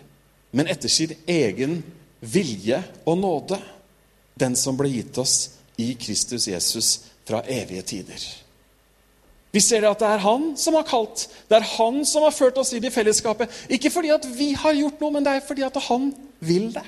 men 0.55 0.69
etter 0.71 0.91
sin 0.93 1.15
egen 1.27 1.81
vilje 2.21 2.79
og 3.03 3.19
nåde, 3.19 3.59
den 4.39 4.55
som 4.57 4.79
ble 4.79 4.93
gitt 4.93 5.19
oss 5.19 5.57
i 5.83 5.93
Kristus 5.99 6.47
Jesus 6.49 6.93
fra 7.27 7.43
evige 7.51 7.83
tider. 7.83 8.23
Vi 9.53 9.61
ser 9.61 9.85
det 9.85 9.91
at 9.93 10.01
det 10.01 10.09
er 10.09 10.25
han 10.25 10.49
som 10.57 10.79
har 10.79 10.87
kalt. 10.89 11.27
Det 11.51 11.59
er 11.59 11.69
han 11.75 12.01
som 12.09 12.25
har 12.25 12.33
ført 12.33 12.59
oss 12.61 12.73
inn 12.73 12.87
i 12.89 12.93
fellesskapet. 12.93 13.53
Ikke 13.69 13.93
fordi 13.93 14.13
at 14.15 14.25
vi 14.33 14.53
har 14.57 14.77
gjort 14.79 15.03
noe, 15.03 15.13
men 15.13 15.27
det 15.27 15.37
er 15.37 15.47
fordi 15.47 15.67
at 15.67 15.77
han 15.91 16.11
vil 16.41 16.71
det. 16.73 16.87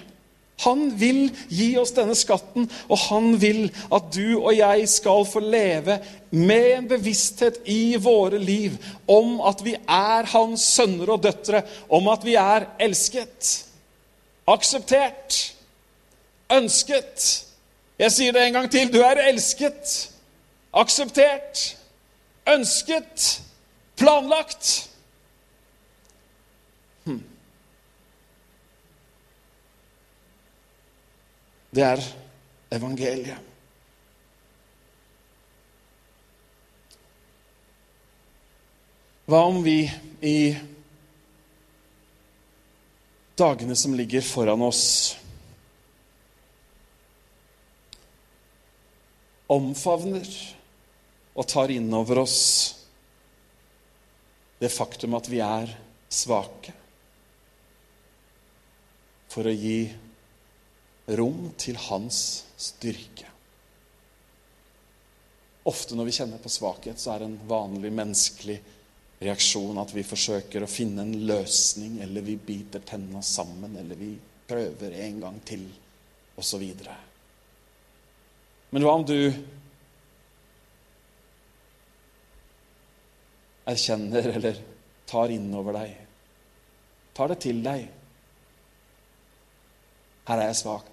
Han 0.63 0.87
vil 0.97 1.27
gi 1.51 1.73
oss 1.81 1.91
denne 1.97 2.15
skatten, 2.17 2.69
og 2.87 2.99
han 3.09 3.33
vil 3.43 3.67
at 3.93 4.07
du 4.15 4.39
og 4.39 4.53
jeg 4.55 4.87
skal 4.89 5.27
få 5.27 5.43
leve 5.43 5.99
med 6.31 6.69
en 6.77 6.89
bevissthet 6.95 7.59
i 7.69 7.97
våre 8.01 8.39
liv 8.39 8.79
om 9.11 9.41
at 9.45 9.65
vi 9.67 9.75
er 9.75 10.31
hans 10.31 10.65
sønner 10.77 11.11
og 11.17 11.25
døtre, 11.27 11.65
om 11.91 12.07
at 12.15 12.25
vi 12.25 12.39
er 12.39 12.69
elsket 12.87 13.51
akseptert, 14.49 15.55
ønsket. 16.53 17.45
Jeg 17.99 18.13
sier 18.13 18.35
det 18.35 18.45
en 18.45 18.59
gang 18.59 18.71
til. 18.71 18.91
Du 18.93 19.01
er 19.05 19.23
elsket, 19.29 19.95
akseptert, 20.75 21.63
ønsket, 22.47 23.43
planlagt. 23.97 24.91
Hm. 27.05 27.23
Det 31.75 31.83
er 31.83 32.05
evangeliet. 32.75 33.51
Hva 39.25 39.41
om 39.49 39.63
vi 39.65 39.79
i 40.21 40.39
dagene 43.41 43.77
som 43.77 43.95
ligger 43.97 44.21
foran 44.21 44.63
oss, 44.63 44.85
omfavner 49.49 50.29
og 51.35 51.47
tar 51.51 51.73
inn 51.75 51.91
over 51.95 52.23
oss 52.23 52.41
det 54.63 54.71
faktum 54.71 55.17
at 55.19 55.29
vi 55.29 55.41
er 55.45 55.71
svake, 56.09 56.73
for 59.29 59.51
å 59.51 59.53
gi 59.53 59.81
rom 61.19 61.49
til 61.59 61.77
hans 61.91 62.19
styrke. 62.57 63.27
Ofte 65.67 65.97
når 65.99 66.09
vi 66.09 66.15
kjenner 66.15 66.41
på 66.41 66.53
svakhet, 66.53 67.01
så 67.01 67.15
er 67.15 67.23
det 67.23 67.31
en 67.33 67.49
vanlig 67.51 67.91
menneskelig 67.93 68.57
reaksjon 69.25 69.81
at 69.81 69.95
vi 69.97 70.05
forsøker 70.07 70.65
å 70.65 70.71
finne 70.71 71.03
en 71.03 71.17
løsning, 71.27 71.99
eller 72.05 72.25
vi 72.25 72.37
biter 72.37 72.85
tenna 72.87 73.23
sammen, 73.25 73.75
eller 73.81 73.99
vi 73.99 74.13
prøver 74.47 74.97
en 75.07 75.21
gang 75.23 75.41
til, 75.49 75.65
osv. 76.39 76.65
Men 78.71 78.85
hva 78.85 78.95
om 78.99 79.05
du 79.09 79.19
erkjenner 83.69 84.29
eller 84.35 84.59
tar 85.09 85.33
innover 85.33 85.73
deg, 85.79 85.93
tar 87.17 87.33
det 87.33 87.39
til 87.45 87.63
deg? 87.65 87.87
Her 90.25 90.41
er 90.41 90.51
jeg 90.51 90.61
svak, 90.63 90.91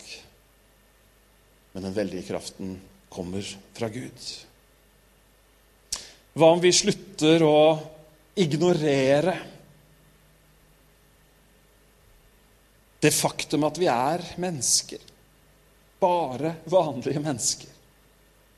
men 1.72 1.88
den 1.88 1.96
veldige 1.96 2.28
kraften 2.28 2.76
kommer 3.12 3.46
fra 3.76 3.88
Gud. 3.92 4.20
Hva 6.36 6.48
om 6.56 6.62
vi 6.64 6.72
slutter 6.76 7.44
å 7.44 7.80
ignorere 8.40 9.34
det 13.02 13.12
faktum 13.16 13.64
at 13.68 13.80
vi 13.82 13.88
er 13.92 14.20
mennesker? 14.40 15.00
Bare 16.02 16.56
vanlige 16.72 17.20
mennesker. 17.24 17.70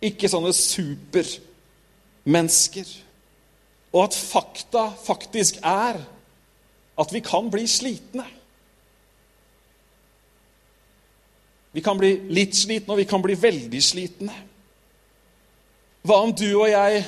Ikke 0.03 0.29
sånne 0.29 0.53
supermennesker. 0.55 2.85
Og 3.93 4.07
at 4.07 4.17
fakta 4.17 4.87
faktisk 4.97 5.59
er 5.61 5.99
at 6.97 7.13
vi 7.13 7.21
kan 7.25 7.49
bli 7.53 7.67
slitne. 7.69 8.25
Vi 11.73 11.81
kan 11.81 11.97
bli 11.97 12.11
litt 12.29 12.53
slitne, 12.57 12.93
og 12.93 13.01
vi 13.01 13.09
kan 13.09 13.21
bli 13.21 13.37
veldig 13.37 13.81
slitne. 13.81 14.33
Hva 16.03 16.19
om 16.21 16.33
du 16.35 16.49
og 16.51 16.67
jeg 16.69 17.05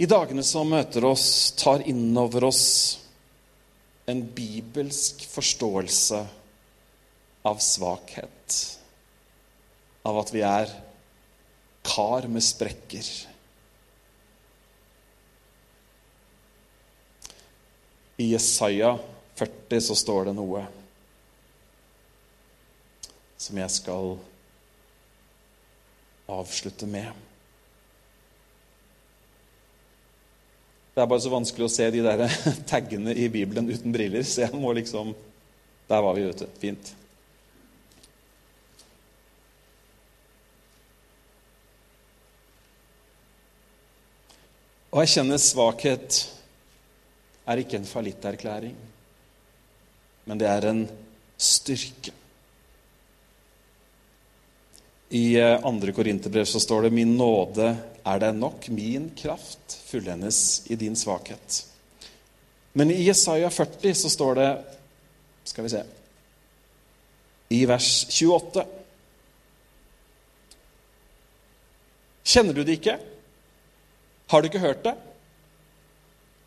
i 0.00 0.08
dagene 0.08 0.44
som 0.44 0.68
møter 0.72 1.04
oss, 1.08 1.52
tar 1.56 1.84
inn 1.88 2.10
over 2.18 2.48
oss 2.48 2.64
en 4.10 4.20
bibelsk 4.36 5.24
forståelse 5.30 6.20
av 7.48 7.60
svakhet? 7.64 8.60
Av 10.04 10.20
at 10.20 10.32
vi 10.34 10.44
er 10.44 10.72
kar 11.86 12.28
med 12.28 12.44
sprekker? 12.44 13.08
I 18.20 18.26
Jesaja 18.34 18.98
40 19.34 19.80
så 19.80 19.94
står 19.96 20.28
det 20.28 20.34
noe 20.36 20.66
som 23.40 23.56
jeg 23.56 23.72
skal 23.72 24.10
avslutte 26.28 26.84
med. 26.84 27.08
Det 30.92 31.00
er 31.00 31.08
bare 31.08 31.24
så 31.24 31.32
vanskelig 31.32 31.64
å 31.64 31.72
se 31.72 31.86
de 31.94 32.02
der 32.04 32.26
taggene 32.70 33.14
i 33.16 33.30
Bibelen 33.32 33.70
uten 33.72 33.94
briller, 33.94 34.26
så 34.28 34.44
jeg 34.44 34.60
må 34.60 34.74
liksom 34.76 35.14
Der 35.90 36.02
var 36.04 36.14
vi, 36.14 36.22
vet 36.28 36.44
du. 36.44 36.50
Fint. 36.60 36.92
jeg 45.00 45.10
kjenner 45.14 45.40
svakhet 45.40 46.20
er 47.50 47.62
ikke 47.62 47.80
en 47.80 47.88
fallitterklæring, 47.88 48.76
men 50.30 50.40
det 50.40 50.48
er 50.48 50.66
en 50.70 50.84
styrke. 51.40 52.12
I 55.10 55.24
eh, 55.40 55.56
andre 55.66 55.92
Korinterbrev 55.92 56.46
så 56.46 56.60
står 56.62 56.86
det 56.86 56.92
'Min 56.92 57.16
nåde 57.18 57.72
er 58.06 58.18
deg 58.22 58.36
nok, 58.36 58.68
min 58.68 59.10
kraft 59.16 59.80
fullendes 59.90 60.62
i 60.70 60.78
din 60.78 60.94
svakhet'. 60.94 61.64
Men 62.72 62.90
i 62.90 63.02
Jesaja 63.02 63.50
40 63.50 63.94
så 63.94 64.10
står 64.10 64.34
det 64.34 64.50
Skal 65.44 65.64
vi 65.64 65.70
se 65.72 65.82
I 67.50 67.64
vers 67.66 68.06
28 68.06 68.64
Kjenner 72.30 72.54
du 72.54 72.62
det 72.62 72.78
ikke? 72.78 72.98
Har 74.30 74.40
du 74.40 74.46
ikke 74.46 74.62
hørt 74.62 74.84
det? 74.84 74.94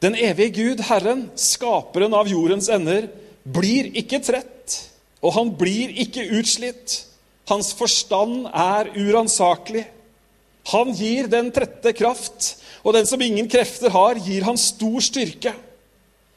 Den 0.04 0.18
evige 0.20 0.52
Gud, 0.58 0.82
Herren, 0.84 1.30
skaperen 1.39 2.13
av 2.18 2.28
jordens 2.28 2.68
ender, 2.68 3.08
blir 3.44 3.88
ikke 3.96 4.20
trett, 4.24 4.76
og 5.24 5.32
han 5.38 5.54
blir 5.56 5.94
ikke 6.04 6.26
utslitt. 6.36 7.06
Hans 7.48 7.72
forstand 7.76 8.50
er 8.52 8.89
uransakelig. 9.00 9.86
Han 10.74 10.92
gir 10.96 11.30
den 11.32 11.52
trette 11.56 11.94
kraft, 11.96 12.58
og 12.84 12.96
den 12.98 13.08
som 13.08 13.22
ingen 13.24 13.48
krefter 13.52 13.92
har, 13.96 14.20
gir 14.20 14.44
han 14.48 14.60
stor 14.60 15.00
styrke. 15.04 15.56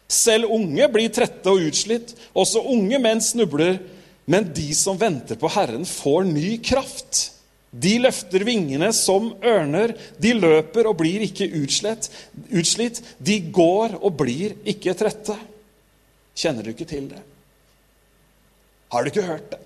Selv 0.06 0.52
unge 0.54 0.86
blir 0.94 1.10
trette 1.10 1.50
og 1.50 1.66
utslitt, 1.66 2.14
også 2.38 2.62
unge 2.70 3.00
menn 3.02 3.22
snubler, 3.22 3.80
men 4.30 4.46
de 4.54 4.70
som 4.78 4.98
venter 4.98 5.38
på 5.38 5.50
Herren, 5.54 5.86
får 5.86 6.26
ny 6.30 6.56
kraft. 6.62 7.32
De 7.74 7.96
løfter 8.00 8.44
vingene 8.46 8.88
som 8.94 9.32
ørner, 9.44 9.92
de 10.22 10.32
løper 10.36 10.88
og 10.88 10.98
blir 11.00 11.24
ikke 11.26 11.48
utslitt, 11.58 12.08
utslitt. 12.54 13.02
De 13.18 13.40
går 13.52 13.98
og 13.98 14.14
blir 14.20 14.54
ikke 14.68 14.94
trette. 14.96 15.36
Kjenner 16.36 16.64
du 16.64 16.72
ikke 16.72 16.88
til 16.88 17.08
det? 17.10 17.22
Har 18.92 19.02
du 19.02 19.10
ikke 19.10 19.26
hørt 19.26 19.50
det? 19.50 19.60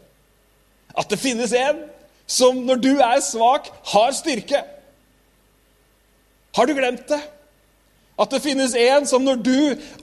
At 0.97 1.11
det 1.13 1.21
finnes 1.21 1.53
en 1.55 1.85
som 2.31 2.63
når 2.67 2.81
du 2.83 2.93
er 3.03 3.21
svak, 3.23 3.69
har 3.93 4.15
styrke. 4.15 4.63
Har 6.57 6.67
du 6.67 6.75
glemt 6.75 7.07
det? 7.11 7.21
At 8.21 8.35
det 8.35 8.43
finnes 8.45 8.75
en 8.77 9.07
som 9.09 9.25
når 9.25 9.39
du 9.41 9.59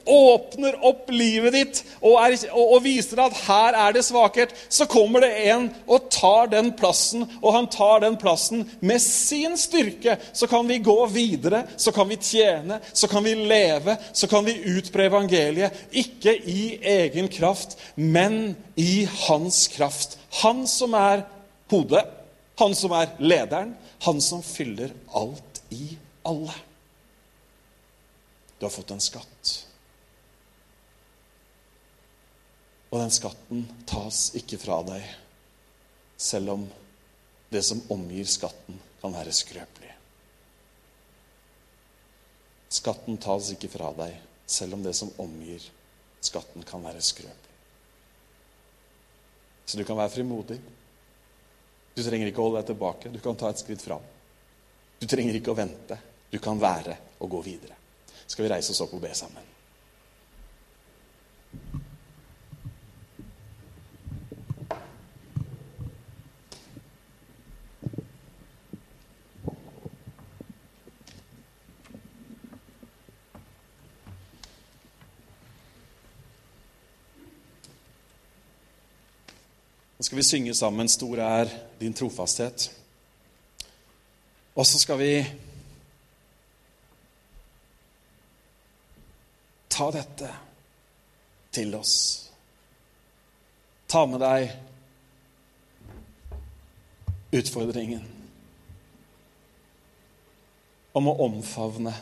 åpner 0.09 0.77
opp 0.87 1.11
livet 1.13 1.53
ditt 1.53 1.81
og, 1.99 2.15
er, 2.23 2.35
og, 2.49 2.63
og, 2.63 2.79
viser 2.85 3.21
at 3.21 3.37
her 3.45 3.77
er 3.77 3.93
det 3.93 4.03
svakhet, 4.07 4.53
så 4.73 4.87
kommer 4.89 5.21
det 5.21 5.31
en 5.51 5.67
og 5.85 6.09
tar 6.13 6.49
den 6.51 6.71
plassen, 6.77 7.27
og 7.41 7.53
han 7.53 7.69
tar 7.71 8.01
den 8.05 8.17
plassen 8.19 8.65
med 8.79 9.01
sin 9.03 9.57
styrke. 9.59 10.17
Så 10.33 10.49
kan 10.49 10.67
vi 10.69 10.79
gå 10.83 10.97
videre, 11.13 11.63
så 11.77 11.93
kan 11.93 12.09
vi 12.09 12.17
tjene, 12.17 12.79
så 12.93 13.09
kan 13.11 13.25
vi 13.25 13.35
leve, 13.37 13.97
så 14.13 14.29
kan 14.31 14.45
vi 14.47 14.57
utbre 14.77 15.09
evangeliet. 15.11 15.85
Ikke 15.91 16.33
i 16.33 16.77
egen 16.81 17.29
kraft, 17.33 17.77
men 17.95 18.55
i 18.75 19.07
hans 19.27 19.67
kraft. 19.73 20.17
Han 20.41 20.65
som 20.69 20.97
er 20.97 21.27
hodet, 21.71 22.05
han 22.57 22.73
som 22.77 22.95
er 22.97 23.13
lederen, 23.19 23.75
han 24.05 24.21
som 24.21 24.41
fyller 24.45 24.93
alt 25.13 25.61
i 25.69 25.91
alle. 26.25 26.66
Du 28.59 28.65
har 28.65 28.69
fått 28.69 28.91
en 28.91 29.01
skatt. 29.01 29.67
Og 32.89 32.99
den 33.01 33.13
skatten 33.13 33.65
tas 33.85 34.31
ikke 34.39 34.57
fra 34.61 34.79
deg, 34.87 35.03
selv 36.17 36.55
om 36.55 36.63
det 37.53 37.61
som 37.67 37.83
omgir 37.93 38.25
skatten, 38.29 38.79
kan 39.01 39.13
være 39.13 39.35
skrøpelig. 39.35 39.91
Skatten 42.73 43.19
tas 43.21 43.51
ikke 43.53 43.69
fra 43.71 43.91
deg, 43.99 44.17
selv 44.49 44.79
om 44.79 44.83
det 44.83 44.95
som 44.97 45.11
omgir 45.21 45.61
skatten, 46.23 46.65
kan 46.65 46.81
være 46.83 47.03
skrøpelig. 47.03 47.55
Så 49.67 49.77
du 49.77 49.83
kan 49.85 49.99
være 49.99 50.15
frimodig. 50.15 50.57
Du 51.93 52.01
trenger 52.01 52.31
ikke 52.31 52.39
å 52.41 52.47
holde 52.47 52.61
deg 52.61 52.71
tilbake. 52.71 53.11
Du 53.11 53.19
kan 53.21 53.37
ta 53.37 53.51
et 53.51 53.61
skritt 53.61 53.83
fram. 53.83 54.05
Du 54.97 55.05
trenger 55.05 55.37
ikke 55.37 55.51
å 55.51 55.59
vente. 55.59 55.99
Du 56.31 56.39
kan 56.41 56.57
være 56.61 56.95
og 57.19 57.35
gå 57.35 57.43
videre 57.45 57.76
skal 58.27 58.45
vi 58.45 58.51
reise 58.51 58.71
oss 58.71 58.81
opp 58.83 58.93
og 58.93 59.01
be 59.01 59.13
sammen. 59.15 59.53
Nå 79.97 80.03
skal 80.03 80.17
vi 80.17 80.23
synge 80.23 80.53
sammen 80.53 80.89
'Stor 80.89 81.17
er 81.17 81.49
din 81.79 81.93
trofasthet'. 81.93 82.71
Og 84.55 84.65
så 84.65 84.79
skal 84.79 84.99
vi 84.99 85.25
ta 89.77 89.91
dette 89.93 90.29
til 91.53 91.75
oss. 91.77 92.29
Ta 93.87 94.05
med 94.09 94.23
deg 94.23 94.49
utfordringen 97.37 98.07
om 100.97 101.11
å 101.11 101.13
omfavne 101.27 101.93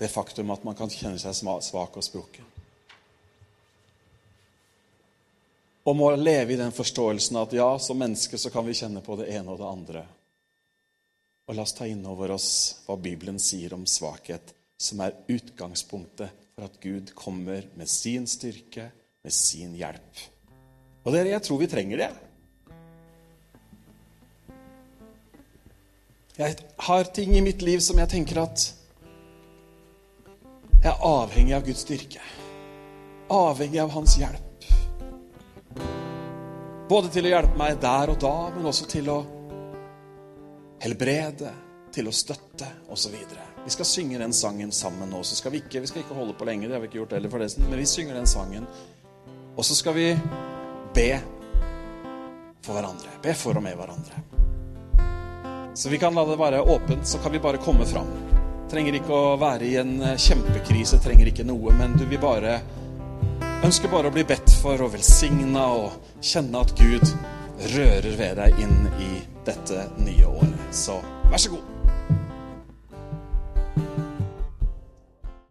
det 0.00 0.08
faktum 0.10 0.50
at 0.50 0.66
man 0.66 0.74
kan 0.74 0.90
kjenne 0.90 1.20
seg 1.22 1.36
svak 1.38 1.94
og 1.94 2.04
sprukken. 2.04 2.50
Og 5.86 5.94
må 5.94 6.10
leve 6.18 6.56
i 6.56 6.58
den 6.58 6.74
forståelsen 6.74 7.38
at 7.38 7.54
ja, 7.54 7.70
som 7.78 8.02
mennesker 8.02 8.42
så 8.42 8.50
kan 8.50 8.66
vi 8.66 8.74
kjenne 8.74 8.98
på 9.06 9.14
det 9.20 9.30
ene 9.30 9.54
og 9.54 9.62
det 9.62 9.70
andre. 9.70 10.02
Og 11.46 11.54
la 11.54 11.62
oss 11.62 11.78
ta 11.78 11.86
inn 11.86 12.02
over 12.02 12.34
oss 12.34 12.50
hva 12.88 12.98
Bibelen 12.98 13.38
sier 13.38 13.78
om 13.78 13.86
svakhet, 13.86 14.55
som 14.76 15.00
er 15.04 15.16
utgangspunktet 15.32 16.46
for 16.54 16.68
at 16.68 16.78
Gud 16.82 17.12
kommer 17.16 17.66
med 17.76 17.88
sin 17.88 18.26
styrke, 18.28 18.90
med 19.24 19.32
sin 19.32 19.74
hjelp. 19.76 20.24
Og 21.06 21.12
dere, 21.14 21.32
jeg 21.34 21.44
tror 21.46 21.60
vi 21.60 21.68
trenger 21.70 22.02
det. 22.02 22.10
Jeg 26.36 26.56
har 26.88 27.12
ting 27.16 27.36
i 27.36 27.44
mitt 27.44 27.62
liv 27.64 27.80
som 27.80 27.96
jeg 28.02 28.12
tenker 28.12 28.42
at 28.42 28.66
jeg 30.82 30.90
er 30.92 31.06
avhengig 31.08 31.54
av 31.56 31.64
Guds 31.64 31.86
styrke. 31.86 32.20
Avhengig 33.32 33.80
av 33.82 33.94
Hans 33.94 34.18
hjelp. 34.20 34.66
Både 36.86 37.10
til 37.10 37.26
å 37.26 37.32
hjelpe 37.32 37.58
meg 37.58 37.80
der 37.82 38.12
og 38.12 38.20
da, 38.22 38.34
men 38.54 38.68
også 38.68 38.86
til 38.90 39.08
å 39.10 39.16
helbrede, 40.84 41.50
til 41.96 42.06
å 42.06 42.14
støtte 42.14 42.68
osv. 42.92 43.16
Vi 43.66 43.72
skal 43.74 43.84
synge 43.84 44.18
den 44.18 44.32
sangen 44.32 44.72
sammen 44.72 45.10
nå. 45.10 45.22
så 45.26 45.34
skal 45.34 45.50
Vi 45.50 45.58
ikke 45.58 45.80
vi 45.82 45.88
skal 45.90 46.04
ikke 46.04 46.14
holde 46.14 46.36
på 46.38 46.46
lenge, 46.46 46.68
det 46.68 46.76
har 46.76 46.80
vi 46.80 46.86
ikke 46.86 47.00
gjort 47.00 47.16
heller, 47.16 47.30
forresten, 47.30 47.64
men 47.66 47.78
vi 47.78 47.86
synger 47.86 48.14
den 48.14 48.26
sangen. 48.26 48.66
Og 49.56 49.64
så 49.64 49.74
skal 49.74 49.94
vi 49.94 50.12
be 50.94 51.08
for 52.62 52.78
hverandre. 52.78 53.18
Be 53.22 53.34
for 53.34 53.58
og 53.58 53.66
med 53.66 53.74
hverandre. 53.74 54.22
Så 55.74 55.90
vi 55.90 55.98
kan 55.98 56.14
la 56.14 56.24
det 56.24 56.38
være 56.38 56.62
åpent, 56.62 57.08
så 57.08 57.18
kan 57.18 57.32
vi 57.32 57.42
bare 57.42 57.58
komme 57.58 57.86
fram. 57.86 58.06
Trenger 58.70 59.00
ikke 59.00 59.18
å 59.18 59.36
være 59.40 59.66
i 59.66 59.74
en 59.82 59.98
kjempekrise, 60.14 61.02
trenger 61.02 61.26
ikke 61.26 61.50
noe, 61.50 61.74
men 61.74 61.98
du 61.98 62.06
vil 62.06 62.22
bare 62.22 62.60
ønsker 63.66 63.90
bare 63.90 64.12
å 64.12 64.14
bli 64.14 64.22
bedt 64.30 64.60
for 64.62 64.78
og 64.78 64.94
velsigna 64.94 65.66
og 65.74 66.22
kjenne 66.22 66.62
at 66.62 66.76
Gud 66.78 67.16
rører 67.74 68.12
ved 68.14 68.38
deg 68.44 68.62
inn 68.62 68.92
i 69.02 69.16
dette 69.46 69.88
nye 69.98 70.36
året. 70.36 70.68
Så 70.70 71.02
vær 71.32 71.42
så 71.42 71.58
god. 71.58 71.75